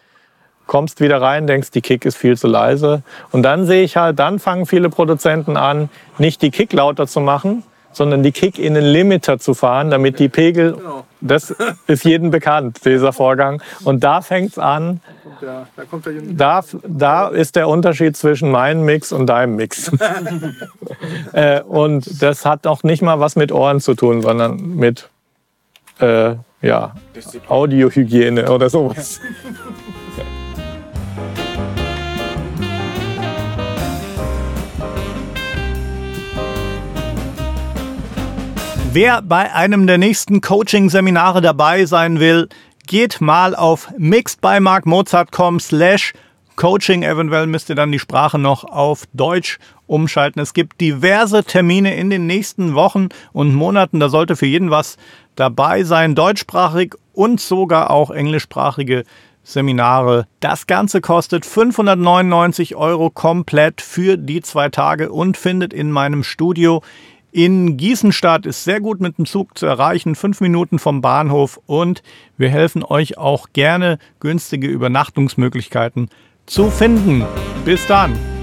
kommst 0.66 1.00
wieder 1.00 1.20
rein, 1.20 1.46
denkst, 1.46 1.70
die 1.70 1.80
Kick 1.80 2.04
ist 2.04 2.16
viel 2.16 2.36
zu 2.36 2.46
leise. 2.48 3.02
Und 3.32 3.42
dann 3.42 3.66
sehe 3.66 3.82
ich 3.82 3.96
halt, 3.96 4.18
dann 4.18 4.38
fangen 4.38 4.66
viele 4.66 4.88
Produzenten 4.88 5.56
an, 5.56 5.88
nicht 6.18 6.42
die 6.42 6.50
Kick 6.50 6.72
lauter 6.72 7.06
zu 7.06 7.20
machen, 7.20 7.62
sondern 7.96 8.22
die 8.22 8.32
Kick 8.32 8.58
in 8.58 8.74
den 8.74 8.84
Limiter 8.84 9.38
zu 9.38 9.54
fahren, 9.54 9.90
damit 9.90 10.18
die 10.18 10.28
Pegel, 10.28 10.74
genau. 10.74 11.06
das 11.22 11.54
ist 11.86 12.04
jedem 12.04 12.30
bekannt, 12.30 12.84
dieser 12.84 13.14
Vorgang. 13.14 13.62
Und 13.84 14.04
da 14.04 14.20
fängt's 14.20 14.58
an, 14.58 15.00
da, 15.40 15.66
da, 16.28 16.62
da, 16.86 17.28
ist 17.28 17.56
der 17.56 17.68
Unterschied 17.68 18.14
zwischen 18.14 18.50
meinem 18.50 18.84
Mix 18.84 19.12
und 19.12 19.26
deinem 19.26 19.56
Mix. 19.56 19.90
äh, 21.32 21.62
und 21.62 22.22
das 22.22 22.44
hat 22.44 22.66
auch 22.66 22.82
nicht 22.82 23.00
mal 23.00 23.18
was 23.18 23.34
mit 23.34 23.50
Ohren 23.50 23.80
zu 23.80 23.94
tun, 23.94 24.20
sondern 24.20 24.76
mit 24.76 25.08
äh, 25.98 26.34
ja, 26.60 26.94
Audiohygiene 27.48 28.50
oder 28.50 28.68
sowas. 28.68 29.20
Wer 38.98 39.20
bei 39.20 39.52
einem 39.52 39.86
der 39.86 39.98
nächsten 39.98 40.40
Coaching-Seminare 40.40 41.42
dabei 41.42 41.84
sein 41.84 42.18
will, 42.18 42.48
geht 42.86 43.20
mal 43.20 43.54
auf 43.54 43.90
mixedbymarkmozart.com 43.98 45.60
slash 45.60 46.14
Coaching. 46.56 47.02
Eventuell 47.02 47.46
müsst 47.46 47.68
ihr 47.68 47.74
dann 47.74 47.92
die 47.92 47.98
Sprache 47.98 48.38
noch 48.38 48.64
auf 48.64 49.04
Deutsch 49.12 49.58
umschalten. 49.86 50.40
Es 50.40 50.54
gibt 50.54 50.80
diverse 50.80 51.44
Termine 51.44 51.94
in 51.94 52.08
den 52.08 52.26
nächsten 52.26 52.74
Wochen 52.74 53.10
und 53.34 53.54
Monaten. 53.54 54.00
Da 54.00 54.08
sollte 54.08 54.34
für 54.34 54.46
jeden 54.46 54.70
was 54.70 54.96
dabei 55.34 55.84
sein. 55.84 56.14
Deutschsprachig 56.14 56.94
und 57.12 57.38
sogar 57.38 57.90
auch 57.90 58.10
englischsprachige 58.10 59.04
Seminare. 59.42 60.26
Das 60.40 60.66
Ganze 60.66 61.02
kostet 61.02 61.44
599 61.44 62.76
Euro 62.76 63.10
komplett 63.10 63.82
für 63.82 64.16
die 64.16 64.40
zwei 64.40 64.70
Tage 64.70 65.12
und 65.12 65.36
findet 65.36 65.74
in 65.74 65.92
meinem 65.92 66.24
Studio 66.24 66.82
in 67.36 67.76
Gießenstadt 67.76 68.46
ist 68.46 68.64
sehr 68.64 68.80
gut 68.80 68.98
mit 69.02 69.18
dem 69.18 69.26
Zug 69.26 69.58
zu 69.58 69.66
erreichen, 69.66 70.14
fünf 70.14 70.40
Minuten 70.40 70.78
vom 70.78 71.02
Bahnhof 71.02 71.60
und 71.66 72.02
wir 72.38 72.48
helfen 72.48 72.82
euch 72.82 73.18
auch 73.18 73.48
gerne 73.52 73.98
günstige 74.20 74.68
Übernachtungsmöglichkeiten 74.68 76.08
zu 76.46 76.70
finden. 76.70 77.26
Bis 77.66 77.86
dann! 77.86 78.35